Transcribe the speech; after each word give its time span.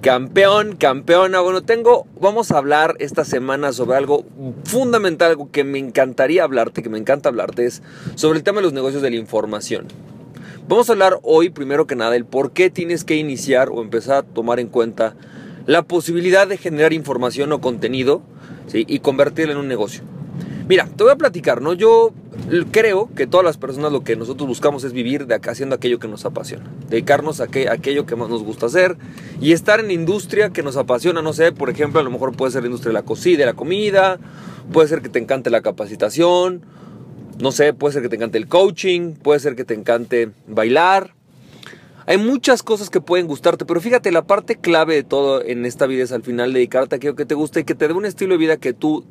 Campeón, 0.00 0.76
campeona, 0.76 1.40
bueno, 1.40 1.62
tengo, 1.62 2.06
vamos 2.20 2.52
a 2.52 2.58
hablar 2.58 2.94
esta 3.00 3.24
semana 3.24 3.72
sobre 3.72 3.96
algo 3.96 4.24
fundamental, 4.62 5.30
algo 5.30 5.50
que 5.50 5.64
me 5.64 5.80
encantaría 5.80 6.44
hablarte, 6.44 6.84
que 6.84 6.88
me 6.88 6.98
encanta 6.98 7.30
hablarte, 7.30 7.66
es 7.66 7.82
sobre 8.14 8.38
el 8.38 8.44
tema 8.44 8.58
de 8.58 8.62
los 8.62 8.72
negocios 8.72 9.02
de 9.02 9.10
la 9.10 9.16
información. 9.16 9.88
Vamos 10.68 10.88
a 10.88 10.92
hablar 10.92 11.18
hoy, 11.24 11.50
primero 11.50 11.88
que 11.88 11.96
nada, 11.96 12.14
el 12.14 12.24
por 12.24 12.52
qué 12.52 12.70
tienes 12.70 13.02
que 13.02 13.16
iniciar 13.16 13.70
o 13.70 13.82
empezar 13.82 14.18
a 14.18 14.22
tomar 14.22 14.60
en 14.60 14.68
cuenta 14.68 15.16
la 15.66 15.82
posibilidad 15.82 16.46
de 16.46 16.58
generar 16.58 16.92
información 16.92 17.50
o 17.52 17.60
contenido 17.60 18.22
y 18.72 19.00
convertirlo 19.00 19.54
en 19.54 19.58
un 19.58 19.66
negocio. 19.66 20.04
Mira, 20.68 20.86
te 20.86 21.02
voy 21.02 21.12
a 21.12 21.16
platicar, 21.16 21.62
¿no? 21.62 21.72
Yo 21.72 22.12
creo 22.70 23.08
que 23.16 23.26
todas 23.26 23.42
las 23.42 23.56
personas 23.56 23.90
lo 23.90 24.04
que 24.04 24.16
nosotros 24.16 24.46
buscamos 24.46 24.84
es 24.84 24.92
vivir 24.92 25.26
de 25.26 25.34
acá 25.34 25.52
haciendo 25.52 25.74
aquello 25.74 25.98
que 25.98 26.08
nos 26.08 26.26
apasiona, 26.26 26.70
dedicarnos 26.90 27.40
a, 27.40 27.44
aquello 27.44 28.04
que 28.04 28.16
más 28.16 28.28
nos 28.28 28.42
gusta 28.42 28.66
hacer 28.66 28.98
y 29.40 29.52
estar 29.52 29.80
en 29.80 29.90
industria 29.90 30.50
que 30.50 30.62
nos 30.62 30.76
apasiona, 30.76 31.22
no 31.22 31.32
sé, 31.32 31.52
por 31.52 31.70
ejemplo, 31.70 32.00
a 32.00 32.02
lo 32.02 32.10
mejor 32.10 32.36
puede 32.36 32.52
ser 32.52 32.64
la 32.64 32.66
industria 32.66 32.90
de 32.90 32.94
la 32.94 33.02
cocina, 33.02 33.38
de 33.38 33.46
la 33.46 33.54
comida, 33.54 34.18
puede 34.70 34.88
ser 34.88 35.00
que 35.00 35.08
te 35.08 35.18
encante 35.18 35.48
la 35.48 35.62
capacitación, 35.62 36.60
no 37.40 37.50
sé, 37.50 37.72
puede 37.72 37.94
ser 37.94 38.02
que 38.02 38.10
te 38.10 38.16
encante 38.16 38.36
el 38.36 38.46
coaching, 38.46 39.14
puede 39.14 39.40
ser 39.40 39.56
que 39.56 39.64
te 39.64 39.72
encante 39.72 40.32
bailar. 40.46 41.14
Hay 42.04 42.18
muchas 42.18 42.62
cosas 42.62 42.90
que 42.90 43.00
pueden 43.00 43.26
gustarte, 43.26 43.64
pero 43.64 43.80
fíjate, 43.80 44.12
la 44.12 44.26
parte 44.26 44.56
clave 44.56 44.96
de 44.96 45.02
todo 45.02 45.42
en 45.42 45.64
esta 45.64 45.86
vida 45.86 46.04
es 46.04 46.12
al 46.12 46.22
final 46.22 46.52
dedicarte 46.52 46.94
a 46.94 46.96
aquello 46.96 47.16
que 47.16 47.24
te 47.24 47.34
guste 47.34 47.60
y 47.60 47.64
que 47.64 47.74
te 47.74 47.88
dé 47.88 47.94
un 47.94 48.04
estilo 48.04 48.34
de 48.34 48.38
vida 48.38 48.56
que 48.58 48.74
tú 48.74 49.06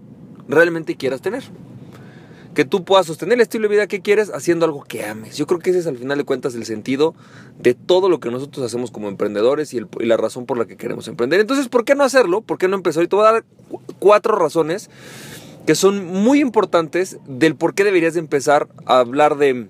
realmente 0.48 0.96
quieras 0.96 1.22
tener. 1.22 1.44
Que 2.54 2.66
tú 2.66 2.84
puedas 2.84 3.06
sostener 3.06 3.36
el 3.36 3.42
estilo 3.42 3.64
de 3.64 3.76
vida 3.76 3.88
que 3.88 4.02
quieres 4.02 4.32
haciendo 4.34 4.66
algo 4.66 4.84
que 4.84 5.06
ames. 5.06 5.38
Yo 5.38 5.46
creo 5.46 5.60
que 5.60 5.70
ese 5.70 5.80
es 5.80 5.88
al 5.88 5.98
final 5.98 6.18
de 6.18 6.24
cuentas 6.24 6.56
el 6.56 6.66
sentido 6.66 7.14
de 7.60 7.76
todo 7.76 8.10
lo 8.10 8.20
que 8.20 8.32
nosotros 8.32 8.66
hacemos 8.66 8.90
como 8.90 9.10
emprendedores 9.10 9.76
y, 9.76 9.82
la 10.00 10.18
razón 10.18 10.48
por 10.48 10.58
la 10.58 10.66
que 10.66 10.76
queremos 10.76 11.08
emprender. 11.08 11.40
Entonces, 11.40 11.70
¿por 11.70 11.86
qué 11.86 11.94
no 11.94 12.04
hacerlo? 12.04 12.42
¿Por 12.42 12.58
qué 12.58 12.68
no 12.68 12.76
empezar? 12.76 13.04
Y 13.04 13.08
te 13.08 13.16
voy 13.16 13.28
a 13.28 13.32
dar 13.32 13.46
cuatro 14.00 14.36
razones 14.36 14.90
que 15.68 15.76
son 15.76 16.06
muy 16.06 16.40
importantes 16.40 17.18
del 17.28 17.56
por 17.56 17.76
qué 17.76 17.84
deberías 17.84 18.16
de 18.16 18.22
empezar 18.22 18.68
a 18.86 19.00
hablar 19.00 19.38
de 19.38 19.68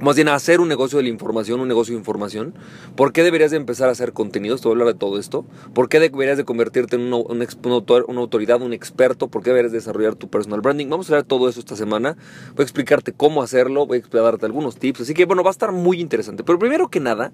más 0.00 0.16
bien 0.16 0.28
hacer 0.28 0.60
un 0.60 0.68
negocio 0.68 0.98
de 0.98 1.04
la 1.04 1.08
información, 1.08 1.60
un 1.60 1.68
negocio 1.68 1.92
de 1.92 1.98
información. 1.98 2.54
¿Por 2.94 3.12
qué 3.12 3.22
deberías 3.22 3.50
de 3.50 3.56
empezar 3.56 3.88
a 3.88 3.92
hacer 3.92 4.12
contenidos? 4.12 4.60
Te 4.60 4.68
voy 4.68 4.72
a 4.72 4.80
hablar 4.80 4.94
de 4.94 4.98
todo 4.98 5.18
esto. 5.18 5.44
¿Por 5.74 5.88
qué 5.88 5.98
deberías 5.98 6.36
de 6.36 6.44
convertirte 6.44 6.96
en 6.96 7.02
una, 7.02 7.16
una, 7.16 8.20
autoridad, 8.20 8.62
un 8.62 8.72
experto? 8.72 9.28
¿Por 9.28 9.42
qué 9.42 9.50
deberías 9.50 9.72
desarrollar 9.72 10.14
tu 10.14 10.28
personal 10.28 10.60
branding? 10.60 10.88
Vamos 10.88 11.08
a 11.08 11.14
hablar 11.14 11.24
de 11.24 11.28
todo 11.28 11.48
eso 11.48 11.58
esta 11.58 11.74
semana. 11.74 12.16
Voy 12.54 12.62
a 12.62 12.64
explicarte 12.64 13.12
cómo 13.12 13.42
hacerlo, 13.42 13.86
voy 13.86 13.96
a 13.96 13.98
explicarte 13.98 14.46
algunos 14.46 14.76
tips. 14.76 15.00
Así 15.00 15.14
que 15.14 15.24
bueno, 15.24 15.42
va 15.42 15.50
a 15.50 15.52
estar 15.52 15.72
muy 15.72 16.00
interesante. 16.00 16.44
Pero 16.44 16.58
primero 16.58 16.88
que 16.88 17.00
nada, 17.00 17.32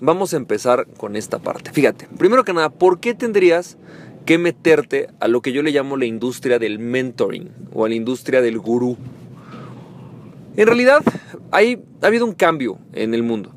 vamos 0.00 0.32
a 0.32 0.36
empezar 0.36 0.86
con 0.96 1.16
esta 1.16 1.38
parte. 1.38 1.70
Fíjate, 1.72 2.08
primero 2.16 2.44
que 2.44 2.54
nada, 2.54 2.70
¿por 2.70 2.98
qué 2.98 3.14
tendrías 3.14 3.76
que 4.24 4.38
meterte 4.38 5.08
a 5.20 5.28
lo 5.28 5.42
que 5.42 5.52
yo 5.52 5.62
le 5.62 5.70
llamo 5.70 5.96
la 5.96 6.06
industria 6.06 6.58
del 6.58 6.78
mentoring 6.78 7.50
o 7.72 7.84
a 7.84 7.88
la 7.88 7.94
industria 7.94 8.40
del 8.40 8.58
gurú? 8.58 8.96
En 10.56 10.66
realidad, 10.66 11.02
hay, 11.50 11.82
ha 12.02 12.06
habido 12.06 12.24
un 12.24 12.32
cambio 12.32 12.78
en 12.92 13.14
el 13.14 13.22
mundo. 13.22 13.52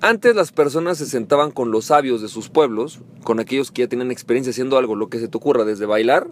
Antes 0.00 0.36
las 0.36 0.52
personas 0.52 0.98
se 0.98 1.06
sentaban 1.06 1.50
con 1.50 1.70
los 1.70 1.86
sabios 1.86 2.20
de 2.20 2.28
sus 2.28 2.50
pueblos, 2.50 3.00
con 3.22 3.40
aquellos 3.40 3.70
que 3.70 3.82
ya 3.82 3.88
tenían 3.88 4.10
experiencia 4.10 4.50
haciendo 4.50 4.76
algo, 4.76 4.96
lo 4.96 5.08
que 5.08 5.18
se 5.18 5.28
te 5.28 5.36
ocurra, 5.38 5.64
desde 5.64 5.86
bailar, 5.86 6.28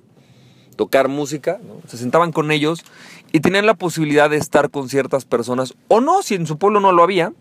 tocar 0.76 1.08
música, 1.08 1.58
se 1.86 1.96
sentaban 1.96 2.32
con 2.32 2.50
ellos 2.50 2.84
y 3.32 3.40
tenían 3.40 3.64
la 3.64 3.72
posibilidad 3.72 4.28
de 4.28 4.36
estar 4.36 4.70
con 4.70 4.90
ciertas 4.90 5.24
personas, 5.24 5.74
o 5.88 6.02
no, 6.02 6.22
si 6.22 6.34
en 6.34 6.46
su 6.46 6.58
pueblo 6.58 6.80
no 6.80 6.92
lo 6.92 7.02
había, 7.02 7.32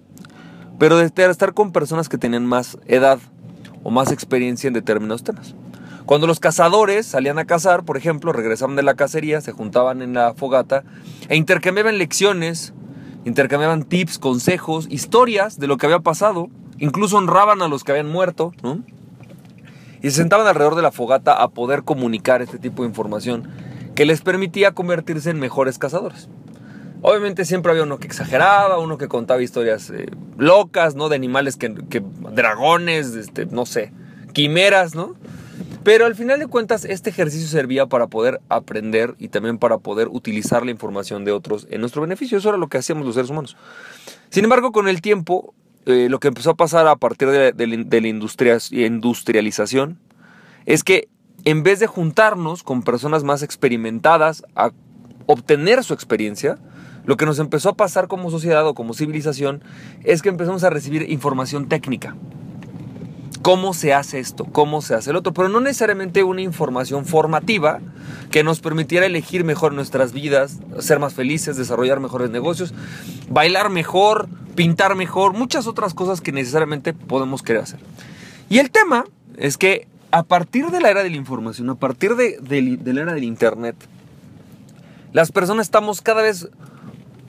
pero 0.80 0.98
de 0.98 1.06
estar 1.06 1.54
con 1.54 1.74
personas 1.74 2.08
que 2.08 2.18
tenían 2.18 2.46
más 2.46 2.78
edad 2.86 3.20
o 3.84 3.92
más 3.92 4.12
experiencia 4.12 4.70
en 4.70 4.74
determinados 4.74 5.24
temas. 5.24 5.54
Cuando 6.06 6.28
los 6.28 6.40
cazadores 6.40 7.06
salían 7.06 7.40
a 7.40 7.46
cazar, 7.46 7.84
por 7.84 7.98
ejemplo, 7.98 8.34
regresaban 8.34 8.76
de 8.76 8.84
la 8.84 8.96
cacería, 8.96 9.42
se 9.42 9.52
juntaban 9.52 10.02
en 10.02 10.14
la 10.14 10.34
fogata 10.34 10.84
e 11.30 11.36
intercambiaban 11.36 11.98
lecciones, 11.98 12.74
intercambiaban 13.26 13.84
tips, 13.84 14.20
consejos, 14.20 14.88
historias 14.90 15.60
de 15.60 15.68
lo 15.68 15.78
que 15.78 15.86
había 15.86 16.00
pasado, 16.00 16.50
incluso 16.80 17.18
honraban 17.18 17.62
a 17.62 17.68
los 17.68 17.84
que 17.84 17.92
habían 17.92 18.10
muerto, 18.10 18.52
Y 20.04 20.10
se 20.10 20.18
sentaban 20.18 20.48
alrededor 20.48 20.76
de 20.76 20.82
la 20.82 20.92
fogata 20.92 21.44
a 21.44 21.50
poder 21.50 21.84
comunicar 21.84 22.42
este 22.42 22.58
tipo 22.58 22.82
de 22.82 22.90
información 22.90 23.48
que 23.94 24.06
les 24.06 24.22
permitía 24.22 24.72
convertirse 24.72 25.30
en 25.30 25.40
mejores 25.40 25.78
cazadores. 25.78 26.28
Obviamente 27.04 27.46
siempre 27.46 27.72
había 27.72 27.84
uno 27.84 28.00
que 28.00 28.08
exageraba, 28.08 28.80
uno 28.80 28.98
que 28.98 29.08
contaba 29.08 29.42
historias 29.42 29.92
eh, 29.92 30.08
locas, 30.38 30.96
¿no? 30.96 31.10
De 31.10 31.16
animales 31.16 31.56
que, 31.58 31.74
que 31.90 32.04
dragones, 32.34 33.14
este, 33.14 33.46
no 33.46 33.68
sé, 33.68 33.92
quimeras, 34.34 34.96
¿no? 34.96 35.16
Pero 35.84 36.06
al 36.06 36.14
final 36.14 36.40
de 36.40 36.46
cuentas, 36.46 36.86
este 36.86 37.10
ejercicio 37.10 37.48
servía 37.48 37.88
para 37.88 38.06
poder 38.06 38.40
aprender 38.50 39.16
y 39.18 39.30
también 39.30 39.58
para 39.58 39.80
poder 39.80 40.10
utilizar 40.10 40.64
la 40.64 40.70
información 40.70 41.26
de 41.26 41.32
otros 41.32 41.66
en 41.72 41.82
nuestro 41.82 42.04
beneficio. 42.04 42.38
Eso 42.38 42.50
era 42.50 42.58
lo 42.60 42.68
que 42.68 42.78
hacíamos 42.78 43.04
los 43.06 43.16
seres 43.16 43.32
humanos. 43.32 43.58
Sin 44.30 44.44
embargo, 44.44 44.72
con 44.72 44.88
el 44.88 45.02
tiempo, 45.02 45.56
eh, 45.88 46.08
lo 46.10 46.20
que 46.20 46.28
empezó 46.28 46.52
a 46.52 46.56
pasar 46.56 46.86
a 46.88 46.96
partir 46.98 47.30
de, 47.30 47.54
la 47.68 48.08
industrialización 48.08 50.00
es 50.68 50.84
que 50.84 51.10
en 51.46 51.64
vez 51.64 51.80
de 51.80 51.88
juntarnos 51.88 52.62
con 52.62 52.84
personas 52.84 53.24
más 53.24 53.42
experimentadas 53.42 54.44
a 54.56 54.70
obtener 55.26 55.84
su 55.84 55.96
experiencia, 55.96 56.60
lo 57.06 57.18
que 57.18 57.26
nos 57.26 57.40
empezó 57.40 57.70
a 57.70 57.76
pasar 57.76 58.08
como 58.08 58.30
sociedad 58.30 58.68
o 58.68 58.76
como 58.76 58.94
civilización 58.94 59.64
es 60.04 60.22
que 60.22 60.30
empezamos 60.30 60.64
a 60.64 60.70
recibir 60.70 61.10
información 61.10 61.68
técnica 61.68 62.16
cómo 63.42 63.74
se 63.74 63.94
hace 63.94 64.20
esto, 64.20 64.46
cómo 64.46 64.82
se 64.82 64.94
hace 64.94 65.10
el 65.10 65.16
otro, 65.16 65.34
pero 65.34 65.50
no 65.50 65.60
necesariamente 65.60 66.24
una 66.24 66.42
información 66.42 67.06
formativa 67.06 67.80
que 68.30 68.44
nos 68.44 68.60
permitiera 68.60 69.06
elegir 69.06 69.44
mejor 69.44 69.74
nuestras 69.74 70.14
vidas, 70.14 70.60
ser 70.80 71.00
más 71.00 71.14
felices, 71.14 71.58
desarrollar 71.58 72.00
mejores 72.00 72.30
negocios, 72.30 72.74
bailar 73.30 73.70
mejor, 73.70 74.30
pintar 74.56 74.96
mejor, 74.96 75.34
muchas 75.34 75.68
otras 75.68 75.94
cosas 75.94 76.22
que 76.22 76.32
necesariamente 76.32 76.94
podemos 76.94 77.42
querer 77.42 77.64
hacer. 77.64 77.80
Y 78.50 78.60
el 78.60 78.70
tema 78.70 79.06
es 79.38 79.58
que 79.58 79.88
a 80.12 80.24
partir 80.24 80.68
de 80.72 80.82
la 80.82 80.90
era 80.90 81.04
de 81.04 81.10
la 81.10 81.16
información, 81.16 81.70
a 81.70 81.76
partir 81.76 82.16
de, 82.16 82.38
la 82.86 83.02
era 83.02 83.14
del 83.14 83.24
Internet, 83.24 83.76
las 85.14 85.32
personas 85.32 85.68
estamos 85.68 86.02
cada 86.02 86.22
vez 86.22 86.50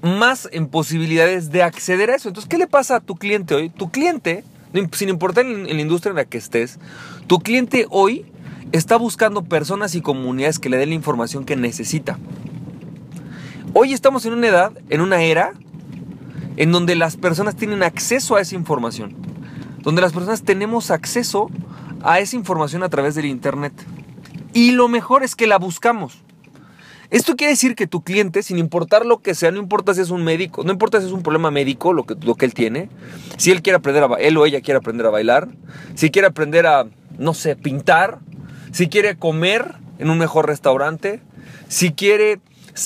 más 0.02 0.48
en 0.52 0.66
posibilidades 0.66 1.50
de 1.50 1.62
acceder 1.62 2.10
a 2.10 2.16
eso. 2.16 2.28
Entonces, 2.28 2.48
¿qué 2.48 2.58
le 2.58 2.66
pasa 2.66 2.96
a 2.96 3.00
tu 3.00 3.14
cliente 3.14 3.54
hoy? 3.54 3.70
Tu 3.70 3.90
cliente 3.90 4.44
sin 4.92 5.08
importar 5.08 5.46
en, 5.46 5.64
la 5.64 5.80
industria 5.80 6.10
en 6.10 6.16
la 6.16 6.24
que 6.24 6.38
estés, 6.38 6.78
tu 7.26 7.38
cliente 7.40 7.86
hoy 7.90 8.24
está 8.72 8.96
buscando 8.96 9.44
personas 9.44 9.94
y 9.94 10.00
comunidades 10.00 10.58
que 10.58 10.68
le 10.68 10.78
den 10.78 10.90
la 10.90 10.94
información 10.94 11.44
que 11.44 11.56
necesita. 11.56 12.18
Hoy 13.74 13.92
estamos 13.92 14.24
en 14.26 14.34
una 14.34 14.48
edad, 14.48 14.72
en 14.88 15.00
una 15.00 15.22
era, 15.22 15.52
en 16.56 16.72
donde 16.72 16.94
las 16.94 17.16
personas 17.16 17.56
tienen 17.56 17.82
acceso 17.82 18.36
a 18.36 18.40
esa 18.40 18.54
información, 18.54 19.14
donde 19.80 20.02
las 20.02 20.12
personas 20.12 20.42
tenemos 20.42 20.90
acceso 20.90 21.50
a 22.02 22.20
esa 22.20 22.36
información 22.36 22.82
a 22.82 22.88
través 22.88 23.14
del 23.14 23.26
Internet. 23.26 23.72
Y 24.52 24.72
lo 24.72 24.88
mejor 24.88 25.22
es 25.22 25.34
que 25.34 25.46
la 25.46 25.58
buscamos. 25.58 26.22
Esto 27.12 27.36
quiere 27.36 27.50
decir 27.50 27.74
que 27.74 27.86
tu 27.86 28.02
cliente, 28.02 28.42
sin 28.42 28.56
importar 28.56 29.04
lo 29.04 29.20
que 29.20 29.34
sea, 29.34 29.50
no 29.50 29.58
importa 29.58 29.92
si 29.92 30.00
es 30.00 30.08
un 30.08 30.24
médico, 30.24 30.64
no 30.64 30.72
importa 30.72 30.98
si 30.98 31.06
es 31.06 31.12
un 31.12 31.22
problema 31.22 31.50
médico, 31.50 31.92
lo 31.92 32.04
que, 32.04 32.14
lo 32.22 32.36
que 32.36 32.46
él 32.46 32.54
tiene, 32.54 32.88
si 33.36 33.50
él 33.50 33.60
quiere 33.60 33.76
aprender 33.76 34.02
a 34.02 34.14
él 34.14 34.34
o 34.38 34.46
ella 34.46 34.62
quiere 34.62 34.78
aprender 34.78 35.04
a 35.04 35.10
bailar, 35.10 35.48
si 35.94 36.10
quiere 36.10 36.28
aprender 36.28 36.66
a, 36.66 36.86
no 37.18 37.34
sé, 37.34 37.54
pintar, 37.54 38.20
si 38.72 38.88
quiere 38.88 39.18
comer 39.18 39.74
en 39.98 40.08
un 40.08 40.16
mejor 40.16 40.46
restaurante, 40.46 41.20
si 41.68 41.92
quiere 41.92 42.40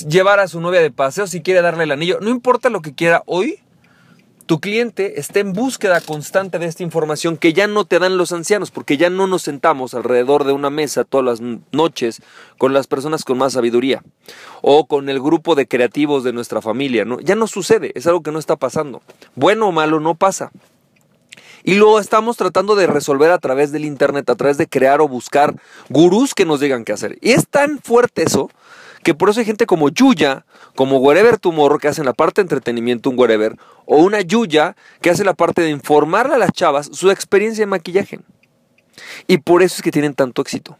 llevar 0.08 0.40
a 0.40 0.48
su 0.48 0.60
novia 0.60 0.80
de 0.80 0.90
paseo, 0.90 1.28
si 1.28 1.40
quiere 1.40 1.62
darle 1.62 1.84
el 1.84 1.92
anillo, 1.92 2.18
no 2.20 2.30
importa 2.30 2.68
lo 2.68 2.82
que 2.82 2.94
quiera 2.94 3.22
hoy, 3.26 3.60
tu 4.46 4.60
cliente 4.60 5.18
está 5.18 5.40
en 5.40 5.52
búsqueda 5.52 6.00
constante 6.00 6.58
de 6.58 6.66
esta 6.66 6.84
información 6.84 7.36
que 7.36 7.52
ya 7.52 7.66
no 7.66 7.84
te 7.84 7.98
dan 7.98 8.16
los 8.16 8.30
ancianos, 8.32 8.70
porque 8.70 8.96
ya 8.96 9.10
no 9.10 9.26
nos 9.26 9.42
sentamos 9.42 9.92
alrededor 9.92 10.44
de 10.44 10.52
una 10.52 10.70
mesa 10.70 11.04
todas 11.04 11.26
las 11.26 11.40
noches 11.72 12.22
con 12.56 12.72
las 12.72 12.86
personas 12.86 13.24
con 13.24 13.38
más 13.38 13.54
sabiduría 13.54 14.02
o 14.62 14.86
con 14.86 15.08
el 15.08 15.20
grupo 15.20 15.56
de 15.56 15.66
creativos 15.66 16.22
de 16.22 16.32
nuestra 16.32 16.62
familia. 16.62 17.04
Ya 17.22 17.34
no 17.34 17.48
sucede, 17.48 17.90
es 17.96 18.06
algo 18.06 18.22
que 18.22 18.32
no 18.32 18.38
está 18.38 18.56
pasando. 18.56 19.02
Bueno 19.34 19.68
o 19.68 19.72
malo 19.72 19.98
no 19.98 20.14
pasa. 20.14 20.52
Y 21.64 21.74
lo 21.74 21.98
estamos 21.98 22.36
tratando 22.36 22.76
de 22.76 22.86
resolver 22.86 23.32
a 23.32 23.38
través 23.38 23.72
del 23.72 23.84
Internet, 23.84 24.30
a 24.30 24.36
través 24.36 24.56
de 24.56 24.68
crear 24.68 25.00
o 25.00 25.08
buscar 25.08 25.56
gurús 25.88 26.32
que 26.32 26.44
nos 26.44 26.60
digan 26.60 26.84
qué 26.84 26.92
hacer. 26.92 27.18
Y 27.20 27.32
es 27.32 27.48
tan 27.48 27.80
fuerte 27.80 28.22
eso 28.22 28.50
que 29.06 29.14
por 29.14 29.30
eso 29.30 29.38
hay 29.38 29.46
gente 29.46 29.66
como 29.66 29.88
Yuya, 29.88 30.44
como 30.74 30.98
Wherever 30.98 31.38
Tomorrow, 31.38 31.78
que 31.78 31.86
hacen 31.86 32.04
la 32.06 32.12
parte 32.12 32.40
de 32.40 32.46
entretenimiento, 32.46 33.08
un 33.08 33.16
Wherever, 33.16 33.56
o 33.84 33.98
una 33.98 34.20
Yuya, 34.20 34.74
que 35.00 35.10
hace 35.10 35.22
la 35.22 35.32
parte 35.32 35.62
de 35.62 35.70
informarle 35.70 36.34
a 36.34 36.38
las 36.38 36.50
chavas 36.50 36.90
su 36.92 37.12
experiencia 37.12 37.62
en 37.62 37.68
maquillaje. 37.68 38.18
Y 39.28 39.38
por 39.38 39.62
eso 39.62 39.76
es 39.76 39.82
que 39.82 39.92
tienen 39.92 40.12
tanto 40.14 40.42
éxito. 40.42 40.76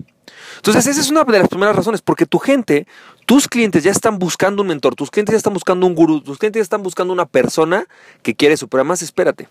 Entonces, 0.56 0.88
esa 0.88 1.00
es 1.00 1.08
una 1.08 1.22
de 1.22 1.38
las 1.38 1.46
primeras 1.46 1.76
razones, 1.76 2.02
porque 2.02 2.26
tu 2.26 2.40
gente, 2.40 2.88
tus 3.26 3.46
clientes 3.46 3.84
ya 3.84 3.92
están 3.92 4.18
buscando 4.18 4.62
un 4.62 4.68
mentor, 4.68 4.96
tus 4.96 5.12
clientes 5.12 5.32
ya 5.32 5.36
están 5.38 5.52
buscando 5.52 5.86
un 5.86 5.94
gurú, 5.94 6.20
tus 6.20 6.36
clientes 6.36 6.58
ya 6.58 6.64
están 6.64 6.82
buscando 6.82 7.12
una 7.12 7.26
persona 7.26 7.86
que 8.22 8.34
quiere 8.34 8.56
superar 8.56 8.84
más. 8.84 9.02
Espérate. 9.02 9.46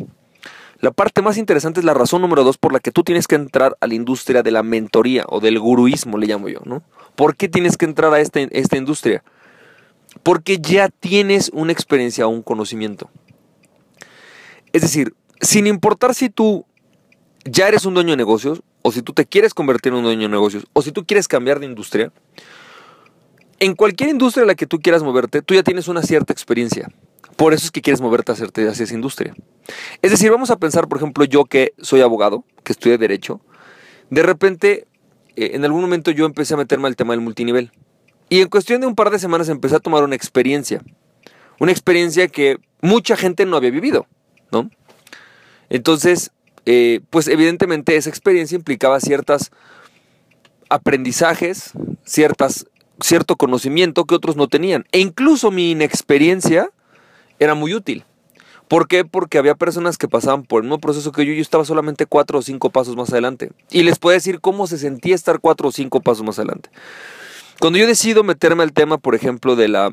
La 0.80 0.92
parte 0.92 1.22
más 1.22 1.38
interesante 1.38 1.80
es 1.80 1.86
la 1.86 1.94
razón 1.94 2.22
número 2.22 2.44
dos 2.44 2.58
por 2.58 2.74
la 2.74 2.80
que 2.80 2.92
tú 2.92 3.04
tienes 3.04 3.28
que 3.28 3.36
entrar 3.36 3.78
a 3.80 3.88
la 3.88 3.94
industria 3.94 4.44
de 4.44 4.52
la 4.52 4.64
mentoría 4.64 5.26
o 5.28 5.40
del 5.40 5.60
guruismo, 5.60 6.18
le 6.18 6.28
llamo 6.28 6.50
yo, 6.50 6.60
¿no? 6.66 6.84
¿Por 7.16 7.36
qué 7.36 7.48
tienes 7.48 7.78
que 7.78 7.86
entrar 7.86 8.14
a 8.14 8.20
esta, 8.20 8.42
esta 8.42 8.78
industria? 8.78 9.24
Porque 10.24 10.58
ya 10.60 10.90
tienes 10.90 11.50
una 11.54 11.72
experiencia 11.72 12.28
o 12.28 12.30
un 12.30 12.42
conocimiento. 12.42 13.10
Es 14.74 14.82
decir, 14.82 15.14
sin 15.40 15.68
importar 15.68 16.14
si 16.14 16.30
tú 16.30 16.66
ya 17.46 17.68
eres 17.68 17.86
un 17.86 17.94
dueño 17.94 18.12
de 18.12 18.18
negocios, 18.18 18.62
o 18.82 18.92
si 18.92 19.02
tú 19.02 19.14
te 19.14 19.26
quieres 19.26 19.54
convertir 19.54 19.94
en 19.94 20.00
un 20.00 20.04
dueño 20.04 20.24
de 20.24 20.30
negocios, 20.30 20.66
o 20.74 20.82
si 20.82 20.92
tú 20.92 21.06
quieres 21.06 21.28
cambiar 21.28 21.60
de 21.60 21.66
industria, 21.66 22.12
en 23.60 23.76
cualquier 23.76 24.10
industria 24.10 24.42
en 24.42 24.48
la 24.48 24.56
que 24.56 24.68
tú 24.68 24.80
quieras 24.80 25.04
moverte, 25.04 25.42
tú 25.42 25.54
ya 25.54 25.64
tienes 25.64 25.88
una 25.88 26.02
cierta 26.02 26.34
experiencia. 26.34 26.90
Por 27.36 27.54
eso 27.54 27.66
es 27.66 27.72
que 27.72 27.82
quieres 27.82 28.02
moverte 28.02 28.32
hacia 28.32 28.48
esa 28.70 28.94
industria. 28.94 29.34
Es 30.06 30.12
decir, 30.12 30.30
vamos 30.30 30.52
a 30.52 30.60
pensar, 30.60 30.88
por 30.88 31.00
ejemplo, 31.00 31.26
yo 31.26 31.46
que 31.46 31.74
soy 31.82 32.02
abogado, 32.02 32.44
que 32.64 32.74
estudié 32.74 33.00
Derecho, 33.00 33.42
de 34.12 34.22
repente, 34.22 34.86
eh, 35.36 35.54
en 35.54 35.66
algún 35.66 35.82
momento 35.82 36.12
yo 36.12 36.28
empecé 36.28 36.54
a 36.54 36.58
meterme 36.58 36.88
al 36.88 36.96
tema 36.96 37.14
del 37.14 37.22
multinivel. 37.22 37.72
Y 38.30 38.42
en 38.42 38.50
cuestión 38.50 38.82
de 38.82 38.86
un 38.86 38.94
par 38.94 39.10
de 39.10 39.18
semanas 39.18 39.50
empecé 39.50 39.78
a 39.78 39.80
tomar 39.80 40.04
una 40.04 40.14
experiencia. 40.14 40.84
Una 41.60 41.72
experiencia 41.72 42.28
que 42.28 42.60
mucha 42.84 43.18
gente 43.18 43.48
no 43.48 43.58
había 43.58 43.72
vivido, 43.72 44.06
¿no? 44.52 44.70
Entonces, 45.70 46.30
eh, 46.68 47.00
pues 47.10 47.28
evidentemente 47.28 47.96
esa 47.96 48.12
experiencia 48.12 48.56
implicaba 48.56 49.00
ciertos 49.00 49.50
aprendizajes, 50.70 51.72
ciertas, 52.04 52.68
cierto 53.00 53.38
conocimiento 53.38 54.06
que 54.06 54.14
otros 54.14 54.36
no 54.36 54.50
tenían. 54.50 54.86
E 54.92 55.00
incluso 55.00 55.50
mi 55.50 55.72
inexperiencia 55.72 56.70
era 57.40 57.56
muy 57.56 57.74
útil. 57.74 58.06
¿Por 58.68 58.88
qué? 58.88 59.06
Porque 59.06 59.38
había 59.38 59.56
personas 59.56 59.98
que 59.98 60.08
pasaban 60.08 60.44
por 60.44 60.62
el 60.62 60.64
mismo 60.64 60.80
proceso 60.80 61.12
que 61.12 61.26
yo 61.26 61.32
y 61.32 61.36
yo 61.36 61.42
estaba 61.42 61.66
solamente 61.66 62.06
cuatro 62.06 62.40
o 62.40 62.42
cinco 62.42 62.72
pasos 62.72 62.96
más 62.96 63.12
adelante. 63.12 63.52
Y 63.70 63.84
les 63.84 64.00
puedo 64.00 64.14
decir 64.14 64.40
cómo 64.42 64.66
se 64.68 64.78
sentía 64.78 65.14
estar 65.14 65.40
cuatro 65.40 65.70
o 65.70 65.72
cinco 65.72 66.02
pasos 66.02 66.26
más 66.26 66.40
adelante. 66.40 66.70
Cuando 67.60 67.80
yo 67.80 67.88
decido 67.88 68.24
meterme 68.24 68.64
al 68.64 68.74
tema, 68.74 68.98
por 68.98 69.16
ejemplo, 69.16 69.56
de 69.56 69.68
la, 69.68 69.92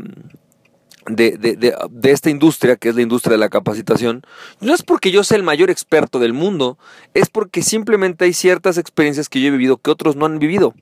de, 1.07 1.37
de, 1.37 1.57
de, 1.91 2.11
esta 2.11 2.31
industria, 2.31 2.77
que 2.77 2.89
es 2.89 2.95
la 2.95 3.03
industria 3.03 3.33
de 3.33 3.39
la 3.39 3.51
capacitación, 3.51 4.23
no 4.61 4.75
es 4.75 4.83
porque 4.83 5.11
yo 5.11 5.23
sea 5.23 5.37
el 5.37 5.43
mayor 5.43 5.71
experto 5.71 6.19
del 6.19 6.33
mundo, 6.33 6.79
es 7.15 7.29
porque 7.29 7.63
simplemente 7.63 8.25
hay 8.25 8.33
ciertas 8.33 8.79
experiencias 8.79 9.29
que 9.29 9.41
yo 9.41 9.49
he 9.49 9.51
vivido 9.51 9.77
que 9.77 9.91
otros 9.91 10.17
no 10.17 10.27
han 10.27 10.39
vivido, 10.39 10.75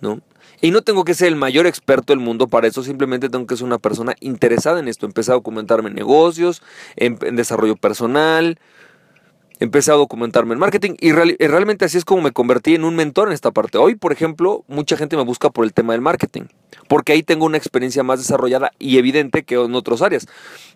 ¿no? 0.00 0.20
Y 0.64 0.70
no 0.70 0.82
tengo 0.82 1.04
que 1.04 1.14
ser 1.14 1.26
el 1.26 1.34
mayor 1.34 1.66
experto 1.66 2.12
del 2.12 2.20
mundo 2.20 2.46
para 2.46 2.68
eso, 2.68 2.84
simplemente 2.84 3.28
tengo 3.28 3.48
que 3.48 3.56
ser 3.56 3.66
una 3.66 3.78
persona 3.78 4.14
interesada 4.20 4.78
en 4.78 4.86
esto. 4.86 5.06
Empecé 5.06 5.32
a 5.32 5.34
documentarme 5.34 5.88
en 5.88 5.96
negocios, 5.96 6.62
en 6.94 7.18
desarrollo 7.34 7.74
personal, 7.74 8.60
empecé 9.60 9.92
a 9.92 9.94
documentarme 9.94 10.54
en 10.54 10.60
marketing 10.60 10.94
y 10.98 11.12
realmente 11.12 11.84
así 11.84 11.98
es 11.98 12.04
como 12.04 12.22
me 12.22 12.32
convertí 12.32 12.74
en 12.74 12.84
un 12.84 12.96
mentor 12.96 13.28
en 13.28 13.34
esta 13.34 13.50
parte. 13.50 13.78
Hoy, 13.78 13.94
por 13.94 14.12
ejemplo, 14.12 14.64
mucha 14.68 14.96
gente 14.96 15.16
me 15.16 15.24
busca 15.24 15.50
por 15.50 15.64
el 15.64 15.72
tema 15.72 15.92
del 15.92 16.02
marketing, 16.02 16.44
porque 16.88 17.12
ahí 17.12 17.22
tengo 17.22 17.46
una 17.46 17.58
experiencia 17.58 18.02
más 18.02 18.18
desarrollada 18.18 18.72
y 18.78 18.98
evidente 18.98 19.44
que 19.44 19.54
en 19.54 19.74
otras 19.74 20.02
áreas. 20.02 20.26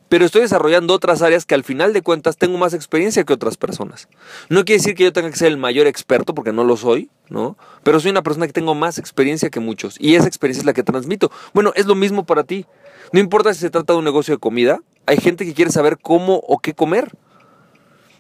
Pero 0.09 0.25
estoy 0.25 0.43
desarrollando 0.43 0.95
otras 0.95 1.21
áreas 1.23 1.47
que 1.47 1.57
al 1.57 1.65
final 1.65 1.93
de 1.93 2.01
cuentas 2.01 2.37
tengo 2.37 2.59
más 2.59 2.75
experiencia 2.75 3.25
que 3.25 3.33
otras 3.33 3.57
personas. 3.57 4.09
No 4.49 4.65
quiere 4.65 4.79
decir 4.79 4.95
que 4.95 5.03
yo 5.03 5.13
tenga 5.13 5.31
que 5.31 5.37
ser 5.37 5.49
el 5.49 5.57
mayor 5.57 5.89
experto, 5.89 6.33
porque 6.33 6.53
no 6.53 6.63
lo 6.63 6.77
soy, 6.77 7.11
¿no? 7.29 7.57
Pero 7.83 7.99
soy 7.99 8.13
una 8.13 8.23
persona 8.23 8.47
que 8.47 8.53
tengo 8.53 8.77
más 8.77 8.99
experiencia 8.99 9.51
que 9.51 9.59
muchos 9.59 9.97
y 9.99 10.15
esa 10.15 10.29
experiencia 10.29 10.61
es 10.61 10.67
la 10.67 10.75
que 10.75 10.85
transmito. 10.85 11.33
Bueno, 11.55 11.73
es 11.75 11.87
lo 11.87 11.97
mismo 11.97 12.25
para 12.25 12.45
ti. 12.45 12.67
No 13.13 13.19
importa 13.19 13.53
si 13.53 13.61
se 13.61 13.71
trata 13.71 13.95
de 13.95 13.99
un 13.99 14.05
negocio 14.05 14.35
de 14.35 14.39
comida, 14.39 14.81
hay 15.07 15.17
gente 15.19 15.45
que 15.45 15.55
quiere 15.55 15.73
saber 15.73 15.99
cómo 16.01 16.37
o 16.37 16.59
qué 16.59 16.73
comer. 16.73 17.13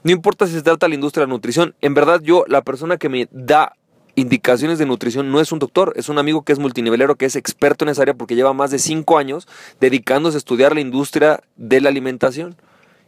No 0.06 0.12
importa 0.12 0.46
si 0.46 0.52
se 0.52 0.62
trata 0.62 0.86
de 0.86 0.90
la 0.90 0.94
industria 0.94 1.22
de 1.22 1.26
la 1.26 1.34
nutrición. 1.34 1.74
En 1.80 1.92
verdad, 1.92 2.20
yo, 2.22 2.44
la 2.46 2.62
persona 2.62 2.96
que 2.96 3.08
me 3.08 3.26
da 3.32 3.72
indicaciones 4.14 4.78
de 4.78 4.86
nutrición 4.86 5.32
no 5.32 5.40
es 5.40 5.50
un 5.50 5.58
doctor, 5.58 5.94
es 5.96 6.08
un 6.08 6.16
amigo 6.16 6.42
que 6.42 6.52
es 6.52 6.60
multinivelero, 6.60 7.16
que 7.16 7.24
es 7.24 7.34
experto 7.34 7.84
en 7.84 7.88
esa 7.88 8.02
área 8.02 8.14
porque 8.14 8.36
lleva 8.36 8.52
más 8.52 8.70
de 8.70 8.78
cinco 8.78 9.18
años 9.18 9.48
dedicándose 9.80 10.36
a 10.36 10.38
estudiar 10.38 10.76
la 10.76 10.80
industria 10.80 11.42
de 11.56 11.80
la 11.80 11.88
alimentación. 11.88 12.54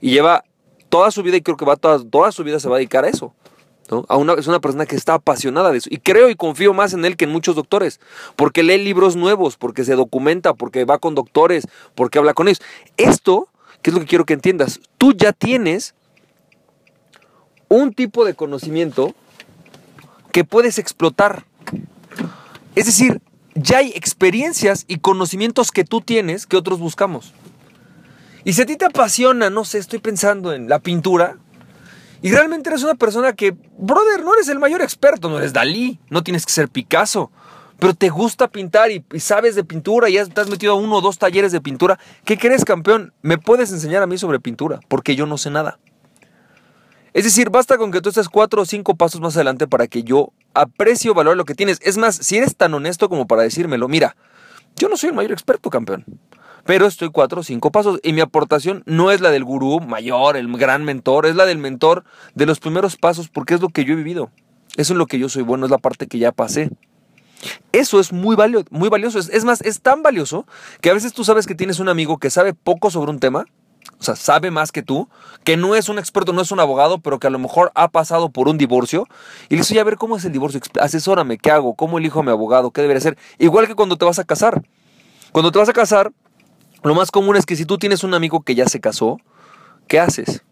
Y 0.01 0.11
lleva 0.11 0.43
toda 0.89 1.13
su 1.13 1.23
vida, 1.23 1.37
y 1.37 1.41
creo 1.41 1.57
que 1.57 1.65
va 1.65 1.77
toda, 1.77 2.03
toda 2.03 2.33
su 2.33 2.43
vida 2.43 2.59
se 2.59 2.69
va 2.69 2.75
a 2.75 2.79
dedicar 2.79 3.05
a 3.05 3.11
eso. 3.11 3.33
A 4.09 4.17
una, 4.17 4.33
es 4.33 4.49
una 4.49 4.59
persona 4.59 4.85
que 4.85 4.97
está 4.97 5.15
apasionada 5.15 5.71
de 5.71 5.79
eso. 5.79 5.89
Y 5.93 5.99
creo 5.99 6.29
y 6.29 6.35
confío 6.35 6.75
más 6.75 6.95
en 6.95 7.05
él 7.05 7.17
que 7.17 7.27
en 7.27 7.31
muchos 7.31 7.55
doctores. 7.55 8.01
Porque 8.35 8.65
lee 8.65 8.79
libros 8.79 9.15
nuevos, 9.15 9.57
porque 9.57 9.85
se 9.85 9.95
documenta, 9.95 10.53
porque 10.55 10.85
va 10.85 10.99
con 10.99 11.15
doctores, 11.15 11.69
porque 11.95 12.19
habla 12.19 12.35
con 12.35 12.49
ellos. 12.49 12.61
Esto, 12.97 13.47
que 13.83 13.91
es 13.91 13.95
lo 13.95 14.01
que 14.01 14.07
quiero 14.07 14.27
que 14.27 14.35
entiendas, 14.35 14.81
tú 14.99 15.13
ya 15.13 15.33
tienes 15.33 15.95
un 17.69 17.93
tipo 17.93 18.25
de 18.25 18.35
conocimiento 18.35 19.15
que 20.33 20.45
puedes 20.45 20.79
explotar. 20.79 21.45
Es 22.75 22.87
decir, 22.87 23.21
ya 23.55 23.79
hay 23.79 23.89
experiencias 23.95 24.85
y 24.89 24.99
conocimientos 24.99 25.73
que 25.73 25.85
tú 25.85 26.01
tienes 26.01 26.47
que 26.47 26.57
otros 26.57 26.79
buscamos. 26.79 27.33
Y 28.45 28.53
si 28.53 28.63
a 28.63 28.67
ti 28.67 28.77
te 28.77 28.87
apasiona, 28.87 29.51
no 29.51 29.65
sé, 29.65 29.79
estoy 29.79 29.99
pensando 29.99 30.53
en 30.53 30.69
la 30.69 30.79
pintura, 30.79 31.37
y 32.23 32.33
realmente 32.33 32.71
eres 32.71 32.83
una 32.83 32.95
persona 32.95 33.33
que, 33.33 33.57
brother, 33.79 34.25
no 34.25 34.35
eres 34.35 34.49
el 34.49 34.59
mayor 34.59 34.83
experto, 34.83 35.29
no 35.29 35.39
eres 35.39 35.53
Dalí, 35.53 36.01
no 36.11 36.23
tienes 36.23 36.47
que 36.47 36.53
ser 36.53 36.69
Picasso, 36.69 37.31
pero 37.79 37.95
te 37.95 38.09
gusta 38.09 38.49
pintar 38.49 38.91
y, 38.91 39.05
sabes 39.21 39.55
de 39.55 39.63
pintura 39.63 40.09
y 40.09 40.15
ya 40.15 40.23
has 40.23 40.49
metido 40.49 40.73
a 40.73 40.77
uno 40.77 40.97
o 40.97 41.01
dos 41.01 41.19
talleres 41.19 41.53
de 41.53 41.61
pintura, 41.61 41.99
¿qué 42.25 42.37
crees, 42.37 42.65
campeón? 42.65 43.13
Me 43.23 43.39
puedes 43.39 43.71
enseñar 43.71 44.03
a 44.03 44.07
mí 44.07 44.19
sobre 44.19 44.41
pintura, 44.41 44.81
porque 44.89 45.15
yo 45.15 45.27
no 45.27 45.39
sé 45.39 45.51
nada. 45.51 45.79
Es 47.19 47.25
decir, 47.25 47.51
basta 47.51 47.79
con 47.79 47.91
que 47.91 48.01
tú 48.01 48.11
estés 48.11 48.29
cuatro 48.29 48.63
o 48.63 48.65
cinco 48.65 48.95
pasos 48.95 49.21
más 49.21 49.35
adelante 49.35 49.67
para 49.67 49.89
que 49.89 50.05
yo 50.05 50.33
aprecio 50.55 51.15
valor 51.15 51.37
lo 51.37 51.45
que 51.45 51.57
tienes. 51.57 51.81
Es 51.83 51.99
más, 51.99 52.15
si 52.15 52.37
eres 52.37 52.55
tan 52.55 52.73
honesto 52.75 53.09
como 53.09 53.27
para 53.27 53.43
decírmelo, 53.43 53.89
mira, 53.89 54.15
yo 54.77 54.89
no 54.89 54.97
soy 54.97 55.09
el 55.09 55.17
mayor 55.17 55.33
experto, 55.33 55.69
campeón. 55.69 56.05
Pero 56.65 56.87
estoy 56.87 57.11
cuatro 57.11 57.41
o 57.41 57.43
cinco 57.43 57.73
pasos 57.73 57.99
y 58.05 58.13
mi 58.13 58.21
aportación 58.21 58.85
no 58.87 59.11
es 59.11 59.21
la 59.21 59.33
del 59.33 59.43
gurú 59.43 59.81
mayor, 59.81 60.37
el 60.37 60.47
gran 60.57 60.85
mentor, 60.85 61.27
es 61.27 61.35
la 61.35 61.45
del 61.45 61.59
mentor 61.59 62.05
de 62.37 62.47
los 62.47 62.61
primeros 62.61 62.97
pasos 62.97 63.29
porque 63.29 63.55
es 63.55 63.61
lo 63.61 63.71
que 63.71 63.85
yo 63.85 63.95
he 63.95 63.97
vivido. 63.97 64.31
Eso 64.77 64.93
es 64.93 64.97
lo 64.97 65.07
que 65.07 65.19
yo 65.19 65.29
soy 65.29 65.43
bueno, 65.43 65.67
es 65.67 65.73
la 65.73 65.79
parte 65.79 66.07
que 66.07 66.21
ya 66.21 66.31
pasé. 66.31 66.71
Eso 67.73 67.99
es 67.99 68.13
muy, 68.13 68.37
valioso, 68.37 68.67
muy 68.71 68.91
valioso. 68.91 69.19
es, 69.19 69.45
más, 69.45 69.61
es 69.63 69.81
tan 69.81 70.05
valioso 70.05 70.47
que 70.81 70.91
a 70.91 70.95
veces 70.95 71.13
tú 71.15 71.25
sabes 71.25 71.49
que 71.49 71.57
tienes 71.57 71.81
un 71.81 71.89
amigo 71.89 72.19
que 72.19 72.31
sabe 72.31 72.55
poco 72.55 72.93
sobre 72.93 73.11
un 73.11 73.19
tema 73.19 73.47
o 74.01 74.05
sea, 74.05 74.15
sabe 74.17 74.51
más 74.51 74.71
que 74.71 74.83
tú, 74.83 75.09
que 75.45 75.57
no 75.57 75.75
es 75.75 75.89
un 75.89 75.99
experto, 75.99 76.33
no 76.33 76.41
es 76.41 76.53
un 76.53 76.61
abogado, 76.61 77.01
pero 77.01 77.19
que 77.19 77.27
a 77.27 77.31
lo 77.31 77.39
mejor 77.39 77.73
ha 77.75 77.89
pasado 77.89 78.31
por 78.31 78.49
un 78.49 78.59
divorcio, 78.59 79.07
y 79.49 79.55
le 79.55 79.63
dice, 79.63 79.79
a 79.81 79.85
ver, 79.85 79.97
¿cómo 79.97 80.17
es 80.17 80.25
el 80.25 80.33
divorcio? 80.33 80.61
Asesórame, 80.81 81.39
¿qué 81.39 81.51
hago? 81.51 81.75
¿Cómo 81.75 81.99
elijo 81.99 82.21
a 82.21 82.23
mi 82.23 82.31
abogado? 82.31 82.71
¿Qué 82.71 82.81
debería 82.81 82.99
hacer? 82.99 83.19
Igual 83.39 83.67
que 83.67 83.75
cuando 83.75 83.97
te 83.97 84.05
vas 84.05 84.19
a 84.19 84.25
casar. 84.25 84.63
Cuando 85.33 85.53
te 85.53 85.59
vas 85.59 85.69
a 85.69 85.73
casar, 85.73 86.13
lo 86.83 86.95
más 86.95 87.11
común 87.11 87.37
es 87.37 87.45
que 87.45 87.57
si 87.57 87.65
tú 87.65 87.77
tienes 87.79 88.05
un 88.05 88.15
amigo 88.15 88.43
que 88.43 88.55
ya 88.55 88.67
se 88.67 88.81
casó, 88.81 89.19
¿qué 89.89 89.99
haces? 89.99 90.45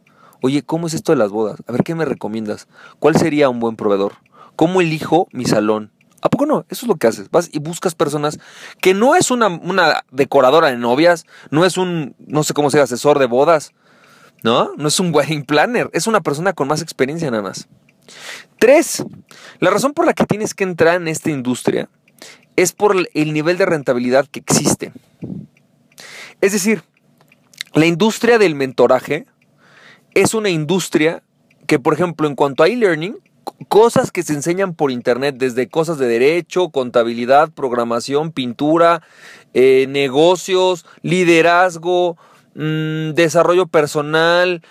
Oye, 0.43 0.63
¿cómo 0.63 0.87
es 0.87 0.95
esto 0.95 1.13
de 1.13 1.19
las 1.19 1.31
bodas? 1.31 1.63
A 1.67 1.73
ver, 1.73 1.83
¿qué 1.83 1.95
me 1.95 2.05
recomiendas? 2.05 2.69
¿Cuál 2.99 3.17
sería 3.17 3.49
un 3.49 3.61
buen 3.61 3.77
proveedor? 3.77 4.15
¿Cómo 4.57 4.81
elijo 4.81 5.29
mi 5.33 5.45
salón? 5.45 5.93
¿A 6.27 6.29
poco 6.29 6.45
no? 6.45 6.67
Eso 6.69 6.87
es 6.87 6.89
lo 6.89 6.97
que 6.97 7.07
haces. 7.07 7.31
Vas 7.31 7.49
y 7.53 7.61
buscas 7.61 7.95
personas 7.95 8.41
que 8.81 8.95
no 8.95 9.15
es 9.15 9.31
una, 9.31 10.03
decoradora 10.11 10.71
de 10.71 10.77
novias, 10.77 11.25
no 11.53 11.65
es 11.65 11.77
un, 11.77 12.17
no 12.19 12.43
sé 12.43 12.53
cómo 12.53 12.69
se 12.69 12.81
asesor 12.81 13.21
de 13.21 13.27
bodas, 13.27 13.71
¿no? 14.43 14.73
No 14.77 14.89
es 14.89 14.99
un 14.99 15.15
wedding 15.15 15.45
planner, 15.45 15.89
es 15.93 16.09
una 16.09 16.21
persona 16.21 16.53
con 16.53 16.67
más 16.67 16.83
experiencia 16.83 17.31
nada 17.31 17.45
más. 17.45 17.69
Tres, 18.59 19.05
la 19.61 19.71
razón 19.71 19.93
por 19.93 20.05
la 20.05 20.15
que 20.15 20.27
tienes 20.27 20.53
que 20.53 20.65
entrar 20.65 20.97
en 20.97 21.07
esta 21.07 21.31
industria 21.31 21.89
es 22.57 22.73
por 22.73 22.97
el 23.15 23.33
nivel 23.33 23.57
de 23.57 23.67
rentabilidad 23.67 24.27
que 24.27 24.41
existe. 24.41 24.93
Es 26.41 26.51
decir, 26.51 26.83
la 27.73 27.87
industria 27.87 28.39
del 28.39 28.57
mentoraje 28.57 29.27
es 30.15 30.35
una 30.35 30.51
industria 30.51 31.23
que, 31.69 31.79
por 31.79 31.95
ejemplo, 31.95 32.27
en 32.27 32.35
cuanto 32.35 32.65
a 32.65 32.67
e-learning, 32.67 33.17
cosas 33.69 34.11
que 34.11 34.23
se 34.23 34.35
enseñan 34.35 34.75
por 34.75 34.91
internet, 34.91 35.37
desde 35.39 35.69
cosas 35.69 35.99
de 35.99 36.07
derecho, 36.07 36.71
contabilidad, 36.71 37.51
programación, 37.51 38.33
pintura, 38.33 39.03
eh, 39.55 39.87
negocios, 39.89 40.87
liderazgo, 41.03 42.17
mm, 42.55 43.13
desarrollo 43.13 43.67
personal, 43.67 44.63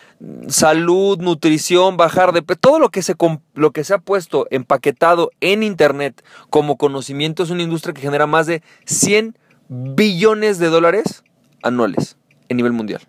salud, 0.47 1.19
nutrición, 1.19 1.97
bajar 1.97 2.31
de 2.31 2.41
todo 2.41 2.79
lo 2.79 2.89
que, 2.89 3.01
se, 3.01 3.15
lo 3.53 3.71
que 3.71 3.83
se 3.83 3.93
ha 3.93 3.99
puesto 3.99 4.47
empaquetado 4.49 5.31
en 5.41 5.63
Internet 5.63 6.23
como 6.49 6.77
conocimiento 6.77 7.43
es 7.43 7.49
una 7.49 7.63
industria 7.63 7.93
que 7.93 8.01
genera 8.01 8.27
más 8.27 8.47
de 8.47 8.63
100 8.85 9.37
billones 9.69 10.59
de 10.59 10.67
dólares 10.67 11.23
anuales 11.63 12.17
en 12.49 12.57
nivel 12.57 12.73
mundial. 12.73 13.01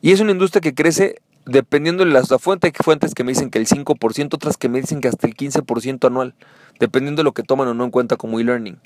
Y 0.00 0.12
es 0.12 0.20
una 0.20 0.32
industria 0.32 0.60
que 0.60 0.74
crece 0.74 1.16
dependiendo 1.46 2.04
de 2.04 2.10
las 2.10 2.28
fuentes, 2.40 2.72
fuentes 2.82 3.14
que 3.14 3.24
me 3.24 3.32
dicen 3.32 3.50
que 3.50 3.58
el 3.58 3.66
5%, 3.66 4.34
otras 4.34 4.56
que 4.56 4.68
me 4.68 4.80
dicen 4.80 5.00
que 5.00 5.08
hasta 5.08 5.26
el 5.26 5.34
15% 5.34 6.06
anual, 6.06 6.34
dependiendo 6.78 7.20
de 7.20 7.24
lo 7.24 7.32
que 7.32 7.42
toman 7.42 7.68
o 7.68 7.74
no 7.74 7.84
en 7.84 7.90
cuenta 7.90 8.16
como 8.16 8.40
e-learning. 8.40 8.78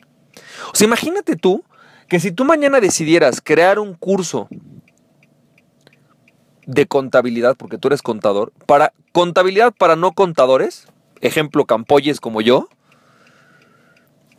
O 0.72 0.74
sea, 0.76 0.86
imagínate 0.86 1.36
tú 1.36 1.64
que 2.08 2.20
si 2.20 2.30
tú 2.30 2.44
mañana 2.44 2.80
decidieras 2.80 3.40
crear 3.40 3.78
un 3.78 3.94
curso 3.94 4.48
de 6.66 6.86
contabilidad, 6.86 7.56
porque 7.56 7.78
tú 7.78 7.88
eres 7.88 8.02
contador, 8.02 8.52
para 8.66 8.92
contabilidad 9.12 9.72
para 9.76 9.96
no 9.96 10.12
contadores, 10.12 10.86
ejemplo 11.20 11.64
Campoyes 11.64 12.20
como 12.20 12.42
yo, 12.42 12.68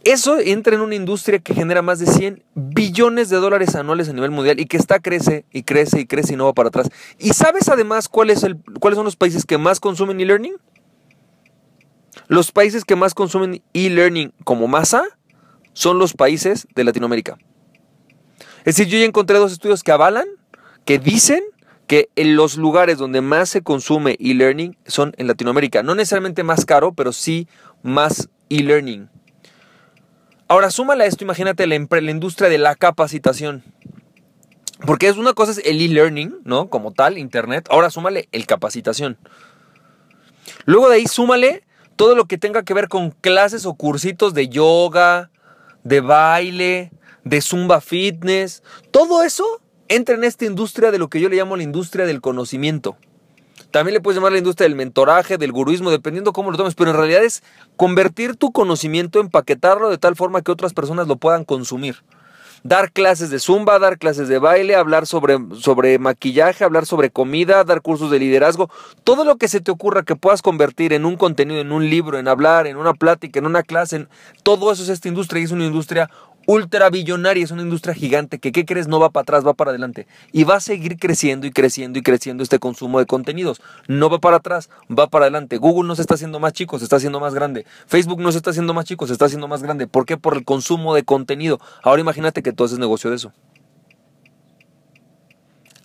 eso 0.03 0.39
entra 0.39 0.75
en 0.75 0.81
una 0.81 0.96
industria 0.96 1.39
que 1.39 1.53
genera 1.53 1.81
más 1.81 2.00
de 2.00 2.08
100 2.08 2.43
billones 2.55 3.29
de 3.29 3.38
dólares 3.38 3.75
anuales 3.75 4.10
a 4.10 4.13
nivel 4.13 4.31
mundial 4.31 4.60
y 4.60 4.65
que 4.65 4.77
está 4.77 5.00
crece 5.00 5.46
y 5.51 5.63
crece 5.63 6.00
y 6.00 6.05
crece 6.08 6.34
y 6.34 6.38
no 6.38 6.46
va 6.46 6.53
para 6.53 6.70
atrás. 6.70 6.89
¿Y 7.20 7.34
sabes 7.34 7.70
además 7.70 8.10
cuáles 8.10 8.39
son 8.39 8.63
los 9.03 9.15
países 9.15 9.46
que 9.46 9.58
más 9.58 9.79
consumen 9.79 10.20
e-learning? 10.20 10.55
Los 12.27 12.51
países 12.51 12.84
que 12.84 12.96
más 12.96 13.13
consumen 13.13 13.62
e-learning 13.74 14.34
como 14.43 14.67
masa 14.67 15.03
son 15.74 16.00
los 16.00 16.13
países 16.13 16.67
de 16.75 16.84
Latinoamérica. 16.84 17.38
Es 18.60 18.75
decir, 18.75 18.88
yo 18.88 19.00
ya 19.00 19.05
encontré 19.05 19.38
dos 19.38 19.51
estudios 19.51 19.84
que 19.84 19.91
avalan, 19.91 20.27
que 20.86 21.00
dicen 21.00 21.43
que 21.88 22.10
en 22.15 22.36
los 22.36 22.58
lugares 22.58 22.98
donde 22.98 23.22
más 23.22 23.50
se 23.50 23.62
consume 23.62 24.17
e-learning 24.20 24.77
son 24.86 25.13
en 25.17 25.27
Latinoamérica. 25.27 25.84
No 25.84 25.93
necesariamente 25.93 26.43
más 26.43 26.65
caro, 26.65 26.93
pero 26.93 27.12
sí 27.12 27.48
más 27.84 28.29
e-learning. 28.50 29.10
Ahora, 30.51 30.70
súmale 30.70 31.05
a 31.05 31.08
esto, 31.08 31.24
imagínate 31.24 31.65
la, 31.65 31.77
la 31.77 32.12
industria 32.12 32.50
de 32.50 32.58
la 32.58 32.75
capacitación. 32.75 33.63
Porque 34.86 35.08
es 35.08 35.15
una 35.15 35.31
cosa 35.31 35.53
es 35.53 35.62
el 35.63 35.79
e-learning, 35.79 36.39
¿no? 36.43 36.70
Como 36.70 36.91
tal, 36.91 37.17
internet. 37.17 37.70
Ahora 37.70 37.89
súmale 37.89 38.27
el 38.34 38.46
capacitación. 38.46 39.17
Luego 40.65 40.89
de 40.89 40.96
ahí 40.98 41.08
súmale 41.08 41.63
todo 41.96 42.15
lo 42.15 42.25
que 42.25 42.38
tenga 42.38 42.63
que 42.63 42.74
ver 42.74 42.89
con 42.89 43.12
clases 43.12 43.65
o 43.65 43.75
cursitos 43.75 44.34
de 44.34 44.50
yoga, 44.50 45.31
de 45.86 46.01
baile, 46.01 46.91
de 47.24 47.39
zumba 47.39 47.79
fitness. 47.79 48.62
Todo 48.91 49.24
eso 49.24 49.46
entra 49.88 50.15
en 50.15 50.25
esta 50.25 50.43
industria 50.43 50.91
de 50.91 51.00
lo 51.00 51.10
que 51.10 51.22
yo 51.22 51.29
le 51.29 51.38
llamo 51.38 51.55
la 51.55 51.63
industria 51.63 52.05
del 52.05 52.20
conocimiento. 52.20 52.98
También 53.72 53.94
le 53.94 54.01
puedes 54.01 54.18
llamar 54.18 54.34
la 54.34 54.38
industria 54.38 54.68
del 54.68 54.75
mentoraje, 54.75 55.38
del 55.38 55.54
guruismo, 55.54 55.92
dependiendo 55.92 56.34
cómo 56.34 56.51
lo 56.51 56.58
tomes, 56.58 56.75
pero 56.75 56.92
en 56.92 56.98
realidad 56.98 57.24
es 57.24 57.42
convertir 57.78 58.36
tu 58.36 58.51
conocimiento, 58.51 59.22
empaquetarlo 59.22 59.90
de 59.90 59.98
tal 59.98 60.18
forma 60.18 60.42
que 60.42 60.51
otras 60.51 60.74
personas 60.74 61.08
lo 61.08 61.16
puedan 61.16 61.46
consumir. 61.46 62.04
Dar 62.63 62.92
clases 62.92 63.32
de 63.32 63.40
zumba, 63.40 63.80
dar 63.80 63.98
clases 63.98 64.28
de 64.28 64.38
baile, 64.38 64.75
hablar 64.75 65.08
sobre, 65.08 65.40
sobre 65.60 65.98
maquillaje, 65.98 66.63
hablar 66.63 66.86
sobre 66.86 67.10
comida, 67.10 67.63
dar 67.63 67.82
cursos 67.82 68.12
de 68.12 68.20
liderazgo, 68.20 68.70
todo 69.04 69.24
lo 69.24 69.38
que 69.38 69.48
se 69.48 69.62
te 69.62 69.72
ocurra 69.72 70.04
que 70.04 70.16
puedas 70.16 70.44
convertir 70.44 70.94
en 70.94 71.06
un 71.06 71.16
contenido, 71.16 71.62
en 71.62 71.72
un 71.72 71.90
libro, 71.90 72.20
en 72.20 72.28
hablar, 72.28 72.68
en 72.68 72.78
una 72.78 72.94
plática, 72.94 73.40
en 73.40 73.48
una 73.48 73.63
clase, 73.63 73.96
en, 73.96 74.10
todo 74.44 74.72
eso 74.72 74.84
es 74.84 74.90
esta 74.90 75.08
industria 75.08 75.42
y 75.42 75.46
es 75.46 75.51
una 75.51 75.66
industria 75.66 76.12
ultra 76.51 76.89
billonaria, 76.89 77.46
es 77.46 77.51
una 77.51 77.62
industria 77.62 77.93
gigante 77.93 78.38
que, 78.38 78.51
¿qué 78.51 78.65
crees? 78.65 78.89
No 78.89 79.00
va 79.00 79.10
para 79.10 79.22
atrás, 79.22 79.48
va 79.48 79.53
para 79.53 79.72
adelante. 79.72 80.05
Y 80.34 80.43
va 80.43 80.55
a 80.55 80.60
seguir 80.60 80.98
creciendo 80.98 81.48
y 81.48 81.51
creciendo 81.51 81.98
y 81.98 82.01
creciendo 82.01 82.43
este 82.43 82.60
consumo 82.60 83.00
de 83.00 83.05
contenidos. 83.05 83.62
No 83.88 84.10
va 84.10 84.20
para 84.20 84.38
atrás, 84.38 84.70
va 84.89 85.08
para 85.08 85.25
adelante. 85.25 85.58
Google 85.58 85.88
no 85.88 85.96
se 85.96 86.01
está 86.01 86.15
haciendo 86.15 86.41
más 86.41 86.51
chico, 86.51 86.77
se 86.77 86.84
está 86.84 86.98
haciendo 86.98 87.22
más 87.22 87.34
grande. 87.34 87.65
Facebook 87.88 88.20
no 88.20 88.31
se 88.34 88.38
está 88.38 88.50
haciendo 88.50 88.74
más 88.74 88.84
chico, 88.84 89.08
se 89.08 89.13
está 89.13 89.25
haciendo 89.25 89.48
más 89.48 89.63
grande. 89.63 89.88
¿Por 89.88 90.05
qué? 90.05 90.17
Por 90.17 90.36
el 90.36 90.43
consumo 90.43 90.93
de 90.93 91.03
contenido. 91.03 91.60
Ahora 91.84 92.01
imagínate 92.01 92.43
que 92.43 92.51
tú 92.51 92.65
haces 92.65 92.79
negocio 92.79 93.10
de 93.10 93.15
eso. 93.15 93.31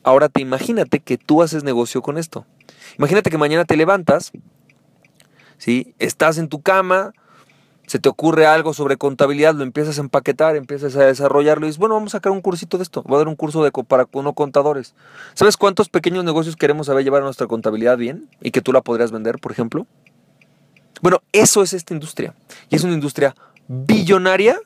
Ahora 0.02 0.28
te 0.28 0.40
imagínate 0.40 0.98
que 0.98 1.16
tú 1.16 1.42
haces 1.42 1.62
negocio 1.62 2.02
con 2.02 2.18
esto. 2.18 2.44
Imagínate 2.98 3.30
que 3.30 3.38
mañana 3.38 3.64
te 3.64 3.76
levantas, 3.76 4.32
¿sí? 5.58 5.94
estás 5.98 6.38
en 6.38 6.48
tu 6.48 6.60
cama, 6.60 7.12
se 7.86 7.98
te 7.98 8.08
ocurre 8.08 8.46
algo 8.46 8.74
sobre 8.74 8.96
contabilidad, 8.96 9.54
lo 9.54 9.62
empiezas 9.62 9.98
a 9.98 10.00
empaquetar, 10.00 10.56
empiezas 10.56 10.96
a 10.96 11.04
desarrollarlo 11.04 11.66
y 11.66 11.68
dices, 11.68 11.78
bueno, 11.78 11.94
vamos 11.94 12.14
a 12.14 12.18
sacar 12.18 12.32
un 12.32 12.40
cursito 12.40 12.78
de 12.78 12.82
esto, 12.82 13.02
voy 13.04 13.16
a 13.16 13.18
dar 13.18 13.28
un 13.28 13.36
curso 13.36 13.62
de, 13.62 13.70
para 13.70 14.08
no 14.12 14.32
contadores. 14.32 14.94
¿Sabes 15.34 15.56
cuántos 15.56 15.88
pequeños 15.88 16.24
negocios 16.24 16.56
queremos 16.56 16.86
saber 16.86 17.04
llevar 17.04 17.22
a 17.22 17.24
nuestra 17.24 17.46
contabilidad 17.46 17.96
bien 17.96 18.28
y 18.42 18.50
que 18.50 18.60
tú 18.60 18.72
la 18.72 18.80
podrías 18.80 19.12
vender, 19.12 19.38
por 19.38 19.52
ejemplo? 19.52 19.86
Bueno, 21.00 21.22
eso 21.32 21.62
es 21.62 21.72
esta 21.72 21.94
industria. 21.94 22.34
Y 22.68 22.76
es 22.76 22.84
una 22.84 22.94
industria 22.94 23.34
billonaria 23.68 24.58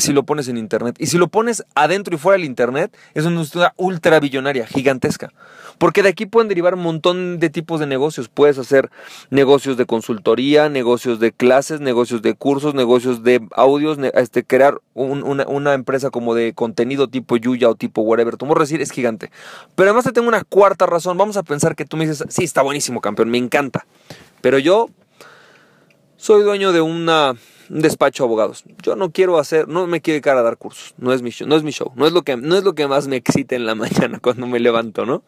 si 0.00 0.12
lo 0.12 0.24
pones 0.24 0.48
en 0.48 0.56
internet. 0.56 0.96
Y 0.98 1.06
si 1.06 1.18
lo 1.18 1.28
pones 1.28 1.64
adentro 1.74 2.14
y 2.14 2.18
fuera 2.18 2.36
del 2.38 2.44
internet, 2.44 2.96
es 3.14 3.24
una 3.24 3.34
industria 3.34 3.74
ultra 3.76 4.20
billonaria, 4.20 4.66
gigantesca. 4.66 5.32
Porque 5.78 6.02
de 6.02 6.10
aquí 6.10 6.26
pueden 6.26 6.48
derivar 6.48 6.74
un 6.74 6.82
montón 6.82 7.38
de 7.38 7.48
tipos 7.48 7.80
de 7.80 7.86
negocios. 7.86 8.28
Puedes 8.28 8.58
hacer 8.58 8.90
negocios 9.30 9.76
de 9.76 9.86
consultoría, 9.86 10.68
negocios 10.68 11.20
de 11.20 11.32
clases, 11.32 11.80
negocios 11.80 12.20
de 12.22 12.34
cursos, 12.34 12.74
negocios 12.74 13.22
de 13.22 13.40
audios, 13.52 13.98
este, 14.14 14.44
crear 14.44 14.80
una, 14.94 15.74
empresa 15.74 16.10
como 16.10 16.34
de 16.34 16.52
contenido 16.52 17.08
tipo 17.08 17.36
Yuya 17.36 17.68
o 17.68 17.74
tipo 17.74 18.02
whatever. 18.02 18.36
Tú 18.36 18.46
a 18.50 18.58
decir, 18.58 18.82
es 18.82 18.90
gigante. 18.90 19.30
Pero 19.74 19.90
además 19.90 20.04
te 20.04 20.12
tengo 20.12 20.28
una 20.28 20.44
cuarta 20.44 20.86
razón. 20.86 21.16
Vamos 21.16 21.36
a 21.36 21.42
pensar 21.42 21.74
que 21.74 21.84
tú 21.84 21.96
me 21.96 22.06
dices, 22.06 22.24
sí, 22.28 22.44
está 22.44 22.62
buenísimo, 22.62 23.00
campeón, 23.00 23.30
me 23.30 23.38
encanta. 23.38 23.86
Pero 24.40 24.58
yo 24.58 24.88
soy 26.16 26.42
dueño 26.42 26.72
de 26.72 26.82
una 26.82 27.34
un 27.70 27.82
despacho 27.82 28.24
de 28.24 28.28
abogados. 28.28 28.64
Yo 28.82 28.96
no 28.96 29.12
quiero 29.12 29.38
hacer, 29.38 29.68
no 29.68 29.86
me 29.86 30.00
quiero 30.00 30.16
dedicar 30.16 30.36
a 30.36 30.42
dar 30.42 30.56
cursos. 30.56 30.94
No 30.98 31.12
es 31.12 31.22
mi 31.22 31.30
show, 31.30 31.46
no 31.46 31.56
es 31.56 31.62
mi 31.62 31.70
show. 31.70 31.92
No 31.94 32.06
es 32.06 32.12
lo 32.12 32.22
que, 32.22 32.36
no 32.36 32.56
es 32.56 32.64
lo 32.64 32.74
que 32.74 32.88
más 32.88 33.06
me 33.06 33.16
excita 33.16 33.54
en 33.54 33.64
la 33.64 33.74
mañana 33.76 34.18
cuando 34.20 34.46
me 34.46 34.58
levanto, 34.58 35.06
¿no? 35.06 35.22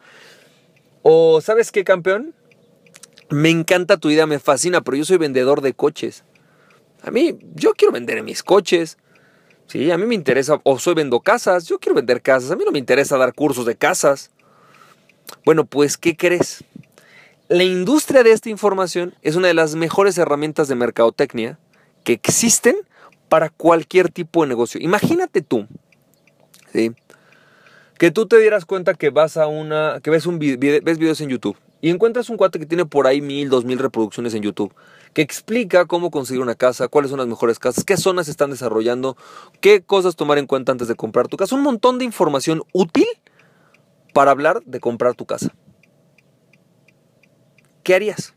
O, 1.01 1.41
¿sabes 1.41 1.71
qué, 1.71 1.83
campeón? 1.83 2.33
Me 3.29 3.49
encanta 3.49 3.97
tu 3.97 4.09
idea, 4.09 4.27
me 4.27 4.39
fascina, 4.39 4.81
pero 4.81 4.97
yo 4.97 5.05
soy 5.05 5.17
vendedor 5.17 5.61
de 5.61 5.73
coches. 5.73 6.23
A 7.01 7.11
mí, 7.11 7.39
yo 7.55 7.73
quiero 7.73 7.93
vender 7.93 8.21
mis 8.23 8.43
coches. 8.43 8.97
Sí, 9.67 9.89
a 9.89 9.97
mí 9.97 10.05
me 10.05 10.15
interesa, 10.15 10.59
o 10.63 10.77
soy 10.77 10.93
vendo 10.93 11.21
casas, 11.21 11.65
yo 11.67 11.79
quiero 11.79 11.95
vender 11.95 12.21
casas, 12.21 12.51
a 12.51 12.55
mí 12.55 12.63
no 12.65 12.71
me 12.71 12.79
interesa 12.79 13.17
dar 13.17 13.33
cursos 13.33 13.65
de 13.65 13.75
casas. 13.75 14.29
Bueno, 15.45 15.65
pues, 15.65 15.97
¿qué 15.97 16.15
crees? 16.17 16.63
La 17.47 17.63
industria 17.63 18.23
de 18.23 18.31
esta 18.31 18.49
información 18.49 19.15
es 19.21 19.35
una 19.35 19.47
de 19.47 19.53
las 19.53 19.75
mejores 19.75 20.17
herramientas 20.17 20.67
de 20.67 20.75
mercadotecnia 20.75 21.57
que 22.03 22.13
existen 22.13 22.75
para 23.29 23.49
cualquier 23.49 24.09
tipo 24.09 24.43
de 24.43 24.49
negocio. 24.49 24.79
Imagínate 24.81 25.41
tú, 25.41 25.67
que 27.97 28.11
tú 28.11 28.27
te 28.27 28.37
dieras 28.39 28.65
cuenta 28.65 28.93
que 28.93 29.09
vas 29.09 29.37
a 29.37 29.47
una, 29.47 29.99
que 30.01 30.09
ves, 30.09 30.27
videos 30.27 31.21
en 31.21 31.29
YouTube 31.29 31.57
y 31.81 31.89
encuentras 31.89 32.29
un 32.29 32.37
cuate 32.37 32.59
que 32.59 32.65
tiene 32.65 32.85
por 32.85 33.07
ahí 33.07 33.21
mil, 33.21 33.49
dos 33.49 33.65
mil 33.65 33.77
reproducciones 33.77 34.33
en 34.33 34.41
YouTube, 34.41 34.73
que 35.13 35.21
explica 35.21 35.85
cómo 35.85 36.11
conseguir 36.11 36.41
una 36.41 36.55
casa, 36.55 36.87
cuáles 36.87 37.09
son 37.09 37.19
las 37.19 37.27
mejores 37.27 37.59
casas, 37.59 37.83
qué 37.83 37.97
zonas 37.97 38.27
están 38.27 38.51
desarrollando, 38.51 39.17
qué 39.61 39.81
cosas 39.81 40.15
tomar 40.15 40.37
en 40.37 40.47
cuenta 40.47 40.71
antes 40.71 40.87
de 40.87 40.95
comprar 40.95 41.27
tu 41.27 41.37
casa, 41.37 41.55
un 41.55 41.61
montón 41.61 41.99
de 41.99 42.05
información 42.05 42.63
útil 42.71 43.07
para 44.13 44.31
hablar 44.31 44.61
de 44.65 44.79
comprar 44.79 45.15
tu 45.15 45.25
casa. 45.25 45.53
¿Qué 47.83 47.95
harías? 47.95 48.33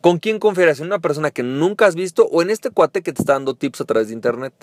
¿Con 0.00 0.18
quién 0.18 0.38
confiarías? 0.38 0.80
¿En 0.80 0.86
una 0.86 0.98
persona 0.98 1.30
que 1.30 1.42
nunca 1.42 1.86
has 1.86 1.94
visto 1.94 2.26
o 2.26 2.40
en 2.40 2.50
este 2.50 2.70
cuate 2.70 3.02
que 3.02 3.12
te 3.12 3.20
está 3.20 3.34
dando 3.34 3.54
tips 3.54 3.82
a 3.82 3.84
través 3.84 4.08
de 4.08 4.14
internet? 4.14 4.54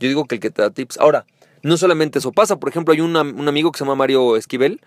Yo 0.00 0.08
digo 0.08 0.24
que 0.24 0.36
el 0.36 0.40
que 0.40 0.50
te 0.50 0.62
da 0.62 0.70
tips. 0.70 0.98
Ahora, 0.98 1.24
no 1.62 1.76
solamente 1.76 2.18
eso 2.18 2.32
pasa. 2.32 2.58
Por 2.58 2.68
ejemplo, 2.68 2.92
hay 2.92 3.00
un 3.00 3.16
amigo 3.16 3.70
que 3.70 3.78
se 3.78 3.84
llama 3.84 3.94
Mario 3.94 4.36
Esquivel. 4.36 4.80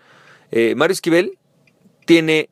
Eh, 0.50 0.74
Mario 0.76 0.92
Esquivel 0.92 1.38
tiene 2.04 2.50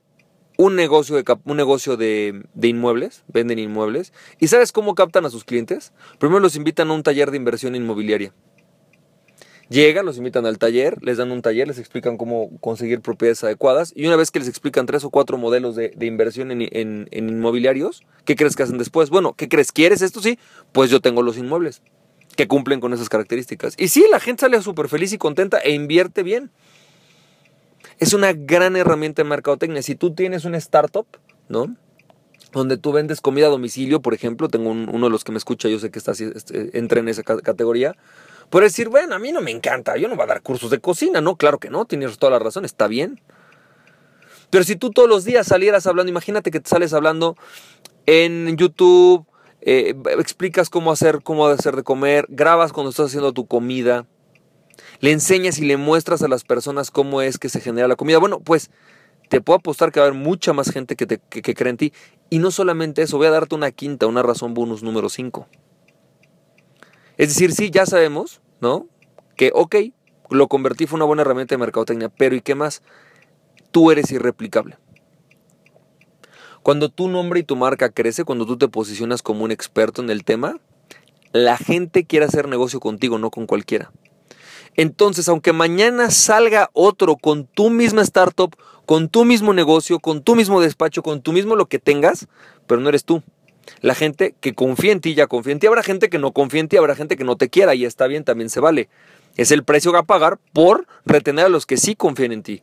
un 0.57 0.75
negocio, 0.75 1.17
de, 1.17 1.25
un 1.45 1.57
negocio 1.57 1.97
de, 1.97 2.45
de, 2.55 2.69
inmuebles, 2.69 3.25
venden 3.29 3.59
inmuebles. 3.59 4.13
¿Y 4.39 4.49
sabes 4.49 4.73
cómo 4.73 4.95
captan 4.95 5.27
a 5.27 5.31
sus 5.31 5.45
clientes? 5.45 5.93
Primero 6.19 6.41
los 6.41 6.57
invitan 6.57 6.91
a 6.91 6.95
un 6.95 7.03
taller 7.03 7.31
de 7.31 7.37
inversión 7.37 7.75
inmobiliaria. 7.75 8.33
Llegan, 9.73 10.05
los 10.05 10.19
invitan 10.19 10.45
al 10.45 10.59
taller, 10.59 11.03
les 11.03 11.17
dan 11.17 11.33
un 11.33 11.41
taller, 11.41 11.67
les 11.67 11.79
explican 11.79 12.19
cómo 12.19 12.51
conseguir 12.61 13.01
propiedades 13.01 13.43
adecuadas 13.43 13.91
y 13.97 14.07
una 14.07 14.17
vez 14.17 14.31
que 14.31 14.39
les 14.39 14.47
explican 14.47 14.85
tres 14.85 15.03
o 15.03 15.09
cuatro 15.09 15.39
modelos 15.39 15.75
de, 15.77 15.95
inversión 16.03 16.51
en, 16.51 17.09
inmobiliarios, 17.11 18.03
¿qué 18.27 18.37
crees 18.37 18.55
que 18.55 18.65
hacen 18.65 18.77
después? 18.77 19.09
Bueno, 19.09 19.33
¿qué 19.33 19.49
crees? 19.49 19.73
¿Quieres 19.73 20.03
esto? 20.03 20.21
Sí, 20.21 20.39
pues 20.73 20.91
yo 20.91 21.01
tengo 21.01 21.23
los 21.23 21.39
inmuebles 21.39 21.81
que 22.37 22.49
cumplen 22.49 22.81
con 22.81 22.93
esas 22.93 23.09
características. 23.09 23.75
Y 23.79 23.89
sí, 23.89 24.05
la 24.11 24.21
gente 24.21 24.43
sale 24.43 24.61
súper 24.61 24.91
feliz 24.91 25.15
y 25.15 25.19
contenta 25.19 25.57
e 25.59 25.73
invierte 25.73 26.23
bien. 26.23 26.51
Es 27.99 28.13
una 28.13 28.35
gran 28.35 28.77
herramienta 28.77 29.23
de 29.23 29.29
mercadotecnia. 29.31 29.81
Si 29.81 29.95
tú 29.95 30.15
tienes 30.15 30.45
una 30.45 30.59
startup, 30.59 31.07
¿no? 31.49 31.75
Donde 32.53 32.77
tú 32.77 32.93
vendes 32.93 33.23
comida 33.23 33.47
a 33.47 33.51
domicilio, 33.51 34.03
por 34.03 34.13
ejemplo, 34.13 34.49
tengo 34.51 34.69
uno 34.69 35.07
de 35.07 35.11
los 35.11 35.25
que 35.25 35.33
me 35.33 35.39
escucha, 35.39 35.71
yo 35.71 35.79
sé 35.79 35.91
que 35.91 35.99
está, 35.99 36.13
este, 36.13 36.79
entra 36.79 37.01
en 37.01 37.09
esa 37.09 37.23
categoría 37.23 37.97
Por 38.53 38.65
decir, 38.65 38.91
bueno, 38.91 39.15
a 39.15 39.19
mí 39.19 39.33
no 39.33 39.41
me 39.41 39.51
encanta, 39.51 39.97
yo 39.97 40.09
no 40.09 40.15
voy 40.15 40.25
a 40.25 40.27
dar 40.27 40.43
cursos 40.43 40.71
de 40.71 40.79
cocina, 40.79 41.23
no, 41.23 41.37
claro 41.37 41.59
que 41.59 41.71
no, 41.71 41.87
tienes 41.87 42.19
toda 42.19 42.33
la 42.33 42.39
razón, 42.39 42.67
está 42.67 42.87
bien. 42.87 43.19
Pero 44.51 44.63
si 44.63 44.77
tú 44.77 44.91
todos 44.91 45.09
los 45.09 45.25
días 45.25 45.47
salieras 45.47 45.87
hablando, 45.87 46.11
imagínate 46.11 46.51
que 46.51 46.61
te 46.61 46.69
sales 46.69 46.93
hablando 46.93 47.35
en 48.05 48.55
YouTube, 48.59 49.25
eh, 49.63 49.95
explicas 50.19 50.69
cómo 50.69 50.93
hacer, 50.93 51.23
cómo 51.23 51.47
hacer 51.47 51.77
de 51.77 51.83
comer, 51.83 52.27
grabas 52.29 52.75
cuando 52.75 52.91
estás 52.91 53.07
haciendo 53.07 53.33
tu 53.33 53.47
comida, 53.47 54.05
le 55.01 55.13
enseñas 55.13 55.57
y 55.59 55.65
le 55.65 55.79
muestras 55.79 56.21
a 56.21 56.29
las 56.29 56.45
personas 56.45 56.91
cómo 56.91 57.23
es 57.23 57.39
que 57.39 57.49
se 57.49 57.59
genera 57.59 57.89
la 57.89 57.97
comida. 57.97 58.19
Bueno, 58.19 58.39
pues 58.39 58.71
te 59.31 59.41
puedo 59.41 59.61
apostar 59.61 59.93
que 59.93 60.01
va 60.01 60.05
a 60.05 60.09
haber 60.11 60.21
mucha 60.21 60.53
más 60.53 60.71
gente 60.71 60.95
que, 60.95 61.07
te, 61.07 61.21
que, 61.31 61.55
cree 61.55 61.71
en 61.71 61.79
ti. 61.79 61.95
Y 62.29 62.39
no 62.39 62.51
solamente 62.51 63.01
eso, 63.01 63.17
voy 63.17 63.29
a 63.29 63.31
darte 63.31 63.55
una 63.55 63.71
quinta, 63.71 64.07
una 64.07 64.23
razón 64.23 64.53
bonus 64.53 64.83
número 64.83 65.09
5. 65.09 65.49
Es 67.17 67.29
decir, 67.29 67.53
sí, 67.53 67.71
ya 67.71 67.87
sabemos, 67.87 68.42
¿no? 68.63 68.87
Que, 69.37 69.51
ok, 69.55 69.77
lo 70.31 70.49
convertí, 70.49 70.87
fue 70.87 70.97
una 70.97 71.05
buena 71.05 71.21
herramienta 71.21 71.55
de 71.55 71.59
mercadotecnia, 71.59 72.09
pero 72.09 72.35
¿y 72.35 72.41
qué 72.41 72.55
más? 72.55 72.83
tú 73.73 73.91
eres 73.91 74.13
irreplicable. 74.13 74.77
Cuando 76.63 76.91
tu 76.91 77.09
nombre 77.09 77.41
y 77.41 77.43
tu 77.43 77.57
marca 77.57 77.91
crece, 77.91 78.23
cuando 78.23 78.47
tú 78.47 78.57
te 78.57 78.69
posicionas 78.69 79.23
como 79.23 79.43
un 79.43 79.51
experto 79.51 80.01
en 80.01 80.11
el 80.11 80.23
tema, 80.23 80.61
la 81.33 81.57
gente 81.57 82.05
quiere 82.05 82.27
hacer 82.27 82.47
negocio 82.47 82.79
contigo, 82.79 83.19
no 83.19 83.31
con 83.31 83.47
cualquiera. 83.47 83.91
Entonces, 84.77 85.29
aunque 85.29 85.53
mañana 85.53 86.11
salga 86.11 86.71
otro 86.73 87.17
con 87.17 87.47
tu 87.47 87.69
misma 87.69 88.03
startup, 88.03 88.55
con 88.87 89.09
tu 89.09 89.25
mismo 89.25 89.53
negocio, 89.53 89.99
con 89.99 90.23
tu 90.23 90.37
mismo 90.37 90.61
despacho, 90.61 91.03
con 91.03 91.21
tu 91.21 91.33
mismo 91.33 91.57
lo 91.57 91.67
que 91.67 91.81
tengas, 91.81 92.29
pero 92.69 92.81
no 92.81 92.89
eres 92.89 93.05
tú. 93.05 93.23
La 93.81 93.95
gente 93.95 94.35
que 94.41 94.55
confía 94.55 94.93
en 94.93 95.01
ti 95.01 95.15
ya 95.15 95.27
confía 95.27 95.53
en 95.53 95.59
ti. 95.59 95.67
Habrá 95.67 95.83
gente 95.83 96.09
que 96.09 96.19
no 96.19 96.33
confía 96.33 96.61
en 96.61 96.69
ti, 96.69 96.77
habrá 96.77 96.95
gente 96.95 97.17
que 97.17 97.25
no 97.25 97.37
te 97.37 97.49
quiera 97.49 97.75
y 97.75 97.85
está 97.85 98.07
bien, 98.07 98.25
también 98.25 98.51
se 98.51 98.61
vale. 98.61 98.89
Es 99.37 99.51
el 99.51 99.65
precio 99.65 99.97
a 99.97 100.03
pagar 100.03 100.39
por 100.53 100.87
retener 101.05 101.47
a 101.47 101.49
los 101.49 101.67
que 101.67 101.77
sí 101.77 101.95
confían 101.95 102.33
en 102.33 102.43
ti. 102.43 102.63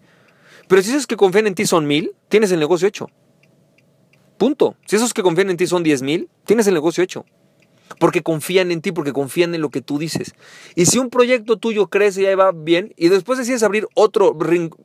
Pero 0.67 0.81
si 0.81 0.91
esos 0.91 1.07
que 1.07 1.17
confían 1.17 1.47
en 1.47 1.55
ti 1.55 1.65
son 1.65 1.87
mil, 1.87 2.11
tienes 2.27 2.51
el 2.51 2.59
negocio 2.59 2.87
hecho. 2.87 3.09
Punto. 4.37 4.75
Si 4.85 4.95
esos 4.95 5.13
que 5.13 5.23
confían 5.23 5.49
en 5.49 5.57
ti 5.57 5.67
son 5.67 5.83
diez 5.83 6.01
mil, 6.01 6.29
tienes 6.45 6.67
el 6.67 6.73
negocio 6.73 7.03
hecho. 7.03 7.25
Porque 7.99 8.21
confían 8.21 8.71
en 8.71 8.81
ti, 8.81 8.91
porque 8.91 9.11
confían 9.11 9.55
en 9.55 9.61
lo 9.61 9.69
que 9.69 9.81
tú 9.81 9.97
dices. 9.97 10.35
Y 10.75 10.85
si 10.85 10.99
un 10.99 11.09
proyecto 11.09 11.57
tuyo 11.57 11.87
crece 11.87 12.21
y 12.21 12.25
ahí 12.27 12.35
va 12.35 12.51
bien, 12.51 12.93
y 12.95 13.09
después 13.09 13.39
decides 13.39 13.63
abrir 13.63 13.87
otro, 13.95 14.37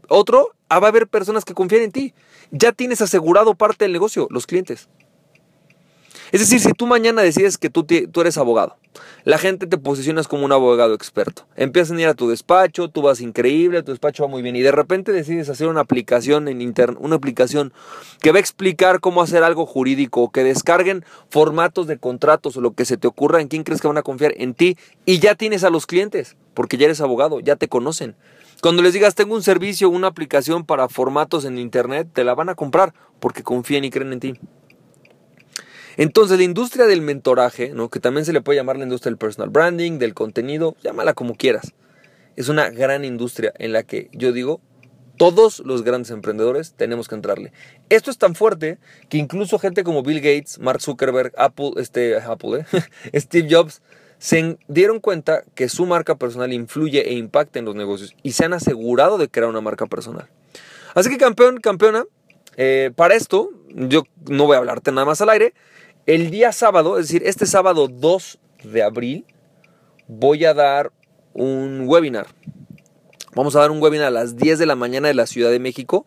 otro, 0.08 0.54
ah, 0.68 0.80
va 0.80 0.88
a 0.88 0.90
haber 0.90 1.06
personas 1.06 1.44
que 1.44 1.54
confían 1.54 1.82
en 1.82 1.92
ti. 1.92 2.14
Ya 2.50 2.72
tienes 2.72 3.02
asegurado 3.02 3.54
parte 3.54 3.84
del 3.84 3.92
negocio, 3.92 4.26
los 4.30 4.46
clientes. 4.46 4.88
Es 6.32 6.40
decir, 6.40 6.60
si 6.60 6.72
tú 6.72 6.86
mañana 6.86 7.22
decides 7.22 7.58
que 7.58 7.70
tú, 7.70 7.84
tú 7.84 8.20
eres 8.20 8.38
abogado, 8.38 8.76
la 9.24 9.38
gente 9.38 9.66
te 9.66 9.78
posicionas 9.78 10.28
como 10.28 10.44
un 10.44 10.52
abogado 10.52 10.94
experto. 10.94 11.46
Empiezan 11.56 11.98
a 11.98 12.02
ir 12.02 12.08
a 12.08 12.14
tu 12.14 12.28
despacho, 12.28 12.88
tú 12.88 13.02
vas 13.02 13.20
increíble, 13.20 13.82
tu 13.82 13.92
despacho 13.92 14.24
va 14.24 14.28
muy 14.28 14.42
bien 14.42 14.56
y 14.56 14.62
de 14.62 14.72
repente 14.72 15.12
decides 15.12 15.48
hacer 15.48 15.68
una 15.68 15.80
aplicación 15.80 16.48
en 16.48 16.60
internet, 16.60 16.98
una 17.00 17.16
aplicación 17.16 17.72
que 18.20 18.32
va 18.32 18.38
a 18.38 18.40
explicar 18.40 19.00
cómo 19.00 19.22
hacer 19.22 19.42
algo 19.42 19.66
jurídico, 19.66 20.30
que 20.30 20.44
descarguen 20.44 21.04
formatos 21.30 21.86
de 21.86 21.98
contratos 21.98 22.56
o 22.56 22.60
lo 22.60 22.72
que 22.72 22.84
se 22.84 22.96
te 22.96 23.06
ocurra, 23.06 23.40
en 23.40 23.48
quién 23.48 23.64
crees 23.64 23.80
que 23.80 23.88
van 23.88 23.98
a 23.98 24.02
confiar 24.02 24.34
en 24.36 24.54
ti 24.54 24.76
y 25.06 25.18
ya 25.18 25.34
tienes 25.34 25.64
a 25.64 25.70
los 25.70 25.86
clientes, 25.86 26.36
porque 26.54 26.76
ya 26.76 26.86
eres 26.86 27.00
abogado, 27.00 27.40
ya 27.40 27.56
te 27.56 27.68
conocen. 27.68 28.16
Cuando 28.60 28.82
les 28.82 28.94
digas, 28.94 29.14
tengo 29.14 29.34
un 29.34 29.42
servicio, 29.42 29.90
una 29.90 30.06
aplicación 30.06 30.64
para 30.64 30.88
formatos 30.88 31.44
en 31.44 31.58
internet, 31.58 32.08
te 32.12 32.24
la 32.24 32.34
van 32.34 32.48
a 32.48 32.54
comprar 32.54 32.94
porque 33.20 33.42
confían 33.42 33.84
y 33.84 33.90
creen 33.90 34.12
en 34.14 34.20
ti. 34.20 34.34
Entonces, 35.96 36.38
la 36.38 36.44
industria 36.44 36.86
del 36.86 37.00
mentoraje, 37.00 37.70
¿no? 37.70 37.88
que 37.88 38.00
también 38.00 38.24
se 38.24 38.32
le 38.32 38.40
puede 38.40 38.58
llamar 38.58 38.76
la 38.76 38.84
industria 38.84 39.10
del 39.10 39.18
personal 39.18 39.50
branding, 39.50 39.98
del 39.98 40.14
contenido, 40.14 40.76
llámala 40.82 41.14
como 41.14 41.34
quieras, 41.36 41.72
es 42.36 42.48
una 42.48 42.70
gran 42.70 43.04
industria 43.04 43.52
en 43.58 43.72
la 43.72 43.82
que 43.82 44.08
yo 44.12 44.32
digo, 44.32 44.60
todos 45.16 45.60
los 45.60 45.84
grandes 45.84 46.10
emprendedores 46.10 46.74
tenemos 46.74 47.08
que 47.08 47.14
entrarle. 47.14 47.52
Esto 47.88 48.10
es 48.10 48.18
tan 48.18 48.34
fuerte 48.34 48.78
que 49.08 49.18
incluso 49.18 49.58
gente 49.58 49.84
como 49.84 50.02
Bill 50.02 50.20
Gates, 50.20 50.58
Mark 50.58 50.80
Zuckerberg, 50.80 51.32
Apple, 51.36 51.72
este, 51.76 52.16
Apple, 52.16 52.64
¿eh? 52.72 53.20
Steve 53.20 53.48
Jobs, 53.50 53.80
se 54.18 54.58
dieron 54.68 55.00
cuenta 55.00 55.44
que 55.54 55.68
su 55.68 55.86
marca 55.86 56.16
personal 56.16 56.52
influye 56.52 57.08
e 57.08 57.14
impacta 57.14 57.58
en 57.58 57.64
los 57.64 57.74
negocios 57.74 58.14
y 58.22 58.32
se 58.32 58.44
han 58.44 58.52
asegurado 58.52 59.18
de 59.18 59.28
crear 59.28 59.48
una 59.48 59.60
marca 59.60 59.86
personal. 59.86 60.28
Así 60.94 61.10
que 61.10 61.18
campeón, 61.18 61.58
campeona, 61.60 62.04
eh, 62.56 62.90
para 62.94 63.14
esto 63.14 63.50
yo 63.68 64.04
no 64.28 64.46
voy 64.46 64.54
a 64.54 64.58
hablarte 64.58 64.92
nada 64.92 65.04
más 65.04 65.20
al 65.20 65.30
aire, 65.30 65.54
el 66.06 66.30
día 66.30 66.52
sábado, 66.52 66.98
es 66.98 67.08
decir, 67.08 67.22
este 67.24 67.46
sábado 67.46 67.88
2 67.88 68.38
de 68.64 68.82
abril, 68.82 69.24
voy 70.06 70.44
a 70.44 70.54
dar 70.54 70.92
un 71.32 71.84
webinar. 71.86 72.26
Vamos 73.34 73.56
a 73.56 73.60
dar 73.60 73.70
un 73.70 73.82
webinar 73.82 74.08
a 74.08 74.10
las 74.10 74.36
10 74.36 74.58
de 74.58 74.66
la 74.66 74.76
mañana 74.76 75.08
de 75.08 75.14
la 75.14 75.26
Ciudad 75.26 75.50
de 75.50 75.58
México. 75.58 76.06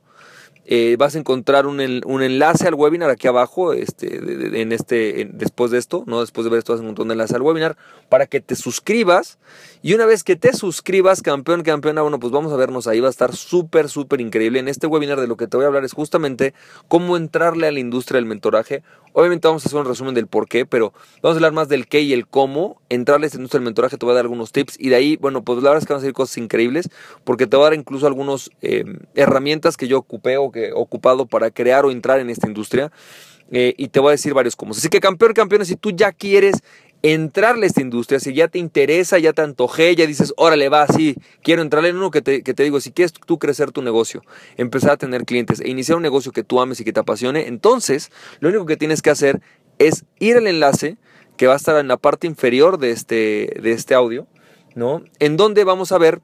Eh, 0.70 0.98
vas 1.00 1.16
a 1.16 1.20
encontrar 1.20 1.66
un, 1.66 1.80
enlace 1.80 2.68
al 2.68 2.74
webinar 2.74 3.10
aquí 3.10 3.26
abajo, 3.26 3.72
este, 3.72 4.18
en 4.62 4.74
este, 4.74 5.30
después 5.32 5.72
de 5.72 5.78
esto, 5.78 6.04
no 6.08 6.20
después 6.20 6.44
de 6.44 6.52
ver 6.52 6.58
esto, 6.58 6.74
vas 6.74 6.82
a 6.82 6.84
encontrar 6.84 7.06
un 7.06 7.12
enlace 7.14 7.36
al 7.36 7.42
webinar 7.42 7.78
para 8.10 8.26
que 8.26 8.42
te 8.42 8.54
suscribas. 8.58 9.40
Y 9.82 9.94
una 9.94 10.06
vez 10.06 10.26
que 10.26 10.36
te 10.36 10.52
suscribas, 10.52 11.22
campeón, 11.22 11.64
campeona, 11.64 12.02
bueno, 12.02 12.20
pues 12.20 12.34
vamos 12.34 12.52
a 12.52 12.58
vernos 12.58 12.86
ahí, 12.86 13.00
va 13.00 13.08
a 13.08 13.12
estar 13.12 13.34
súper, 13.34 13.88
súper 13.88 14.20
increíble. 14.20 14.60
En 14.60 14.68
este 14.68 14.88
webinar 14.88 15.22
de 15.22 15.28
lo 15.28 15.38
que 15.38 15.48
te 15.48 15.56
voy 15.56 15.64
a 15.64 15.68
hablar 15.68 15.86
es 15.86 15.94
justamente 15.94 16.54
cómo 16.90 17.16
entrarle 17.16 17.68
a 17.68 17.72
la 17.72 17.80
industria 17.80 18.18
del 18.18 18.26
mentoraje. 18.26 18.84
Obviamente 19.20 19.48
vamos 19.48 19.66
a 19.66 19.68
hacer 19.68 19.80
un 19.80 19.88
resumen 19.88 20.14
del 20.14 20.28
por 20.28 20.48
qué, 20.48 20.68
pero 20.68 20.94
vamos 21.24 21.34
a 21.34 21.38
hablar 21.40 21.52
más 21.52 21.68
del 21.68 21.88
qué 21.88 22.02
y 22.02 22.14
el 22.14 22.28
cómo. 22.28 22.80
Entrarle 22.90 23.26
a 23.26 23.28
esta 23.28 23.40
industria 23.40 23.58
del 23.58 23.66
mentoraje 23.66 23.98
te 23.98 24.06
voy 24.06 24.14
a 24.14 24.16
dar 24.18 24.26
algunos 24.26 24.52
tips 24.52 24.76
y 24.80 24.90
de 24.90 24.96
ahí, 24.96 25.18
bueno, 25.18 25.44
pues 25.44 25.58
la 25.64 25.72
verdad 25.72 25.82
es 25.82 25.88
que 25.88 25.94
van 25.94 26.02
a 26.02 26.06
ser 26.06 26.14
cosas 26.14 26.38
increíbles 26.38 26.88
porque 27.24 27.48
te 27.48 27.58
voy 27.58 27.64
a 27.64 27.70
dar 27.70 27.80
incluso 27.80 28.06
algunas 28.06 28.52
eh, 28.62 28.86
herramientas 29.16 29.76
que 29.76 29.88
yo 29.88 29.98
ocupé 29.98 30.38
o 30.38 30.52
que 30.52 30.72
ocupado 30.72 31.26
para 31.26 31.50
crear 31.50 31.84
o 31.84 31.90
entrar 31.90 32.20
en 32.20 32.30
esta 32.30 32.46
industria. 32.46 32.92
Eh, 33.52 33.74
y 33.78 33.88
te 33.88 34.00
voy 34.00 34.10
a 34.10 34.12
decir 34.12 34.34
varios 34.34 34.56
cómo. 34.56 34.74
Así 34.74 34.90
que 34.90 35.00
campeón, 35.00 35.34
campeones, 35.34 35.70
si 35.70 35.76
tú 35.76 35.92
ya 35.92 36.12
quieres 36.12 36.62
entrarle 37.02 37.66
a 37.66 37.68
esta 37.68 37.82
industria, 37.82 38.20
si 38.20 38.34
ya 38.34 38.48
te 38.48 38.60
interesa, 38.60 39.20
ya 39.20 39.34
te 39.34 39.42
antojé, 39.42 39.96
ya 39.96 40.06
dices, 40.06 40.34
órale, 40.36 40.70
va, 40.70 40.88
sí, 40.88 41.16
quiero 41.44 41.62
entrarle 41.62 41.90
en 41.90 41.98
uno 41.98 42.12
que 42.12 42.22
te, 42.22 42.42
que 42.44 42.54
te 42.54 42.64
digo, 42.64 42.80
si 42.80 42.92
quieres 42.92 43.14
tú 43.14 43.38
crecer 43.38 43.72
tu 43.72 43.82
negocio, 43.82 44.24
empezar 44.58 44.92
a 44.92 44.98
tener 44.98 45.24
clientes 45.24 45.60
e 45.60 45.70
iniciar 45.70 45.98
un 45.98 46.02
negocio 46.02 46.32
que 46.32 46.44
tú 46.44 46.60
ames 46.60 46.80
y 46.80 46.84
que 46.84 46.94
te 46.94 47.00
apasione, 47.00 47.48
entonces 47.48 48.12
lo 48.40 48.50
único 48.50 48.66
que 48.66 48.78
tienes 48.78 49.02
que 49.02 49.12
hacer 49.12 49.42
es 49.78 50.06
ir 50.20 50.38
al 50.38 50.48
enlace 50.48 50.98
que 51.38 51.48
va 51.48 51.54
a 51.54 51.58
estar 51.58 51.80
en 51.80 51.88
la 51.88 51.98
parte 51.98 52.26
inferior 52.26 52.80
de 52.80 52.92
este, 52.92 53.60
de 53.62 53.72
este 53.72 53.94
audio, 53.94 54.28
¿no? 54.76 55.04
En 55.20 55.38
donde 55.38 55.64
vamos 55.64 55.92
a 55.92 56.00
ver 56.00 56.20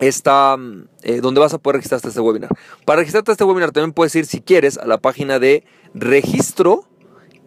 está 0.00 0.56
eh, 1.02 1.20
donde 1.20 1.40
vas 1.40 1.52
a 1.54 1.58
poder 1.58 1.76
registrarte 1.76 2.08
este 2.08 2.20
webinar. 2.20 2.50
Para 2.84 2.98
registrarte 3.00 3.32
este 3.32 3.44
webinar 3.44 3.72
también 3.72 3.92
puedes 3.92 4.14
ir 4.16 4.26
si 4.26 4.40
quieres 4.40 4.78
a 4.78 4.86
la 4.86 4.98
página 4.98 5.38
de 5.38 5.64
registro 5.94 6.88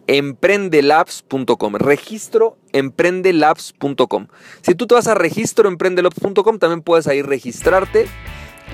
emprendelabs.com 0.06 1.74
registroemprendelabs.com 1.74 4.26
si 4.62 4.74
tú 4.74 4.86
te 4.86 4.94
vas 4.94 5.06
a 5.06 5.14
registroemprendelabs.com 5.14 6.58
también 6.58 6.80
puedes 6.80 7.06
ahí 7.06 7.20
registrarte 7.20 8.06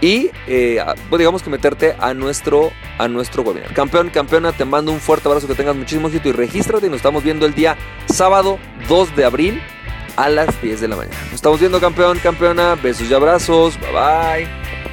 y 0.00 0.30
eh, 0.46 0.84
pues 1.08 1.18
digamos 1.18 1.42
que 1.42 1.50
meterte 1.50 1.96
a 1.98 2.14
nuestro, 2.14 2.70
a 2.98 3.08
nuestro 3.08 3.42
webinar. 3.42 3.72
Campeón, 3.72 4.10
campeona, 4.10 4.52
te 4.52 4.64
mando 4.64 4.92
un 4.92 5.00
fuerte 5.00 5.28
abrazo, 5.28 5.46
que 5.46 5.54
tengas 5.54 5.76
muchísimo 5.76 6.08
éxito 6.08 6.28
y 6.28 6.32
regístrate 6.32 6.86
y 6.86 6.90
nos 6.90 6.98
estamos 6.98 7.24
viendo 7.24 7.46
el 7.46 7.54
día 7.54 7.76
sábado 8.06 8.58
2 8.88 9.16
de 9.16 9.24
abril 9.24 9.62
a 10.16 10.28
las 10.28 10.60
10 10.62 10.80
de 10.80 10.88
la 10.88 10.96
mañana. 10.96 11.16
Nos 11.24 11.34
estamos 11.34 11.60
viendo 11.60 11.80
campeón, 11.80 12.18
campeona. 12.18 12.74
Besos 12.76 13.10
y 13.10 13.14
abrazos. 13.14 13.78
Bye 13.80 13.92
bye. 13.92 14.83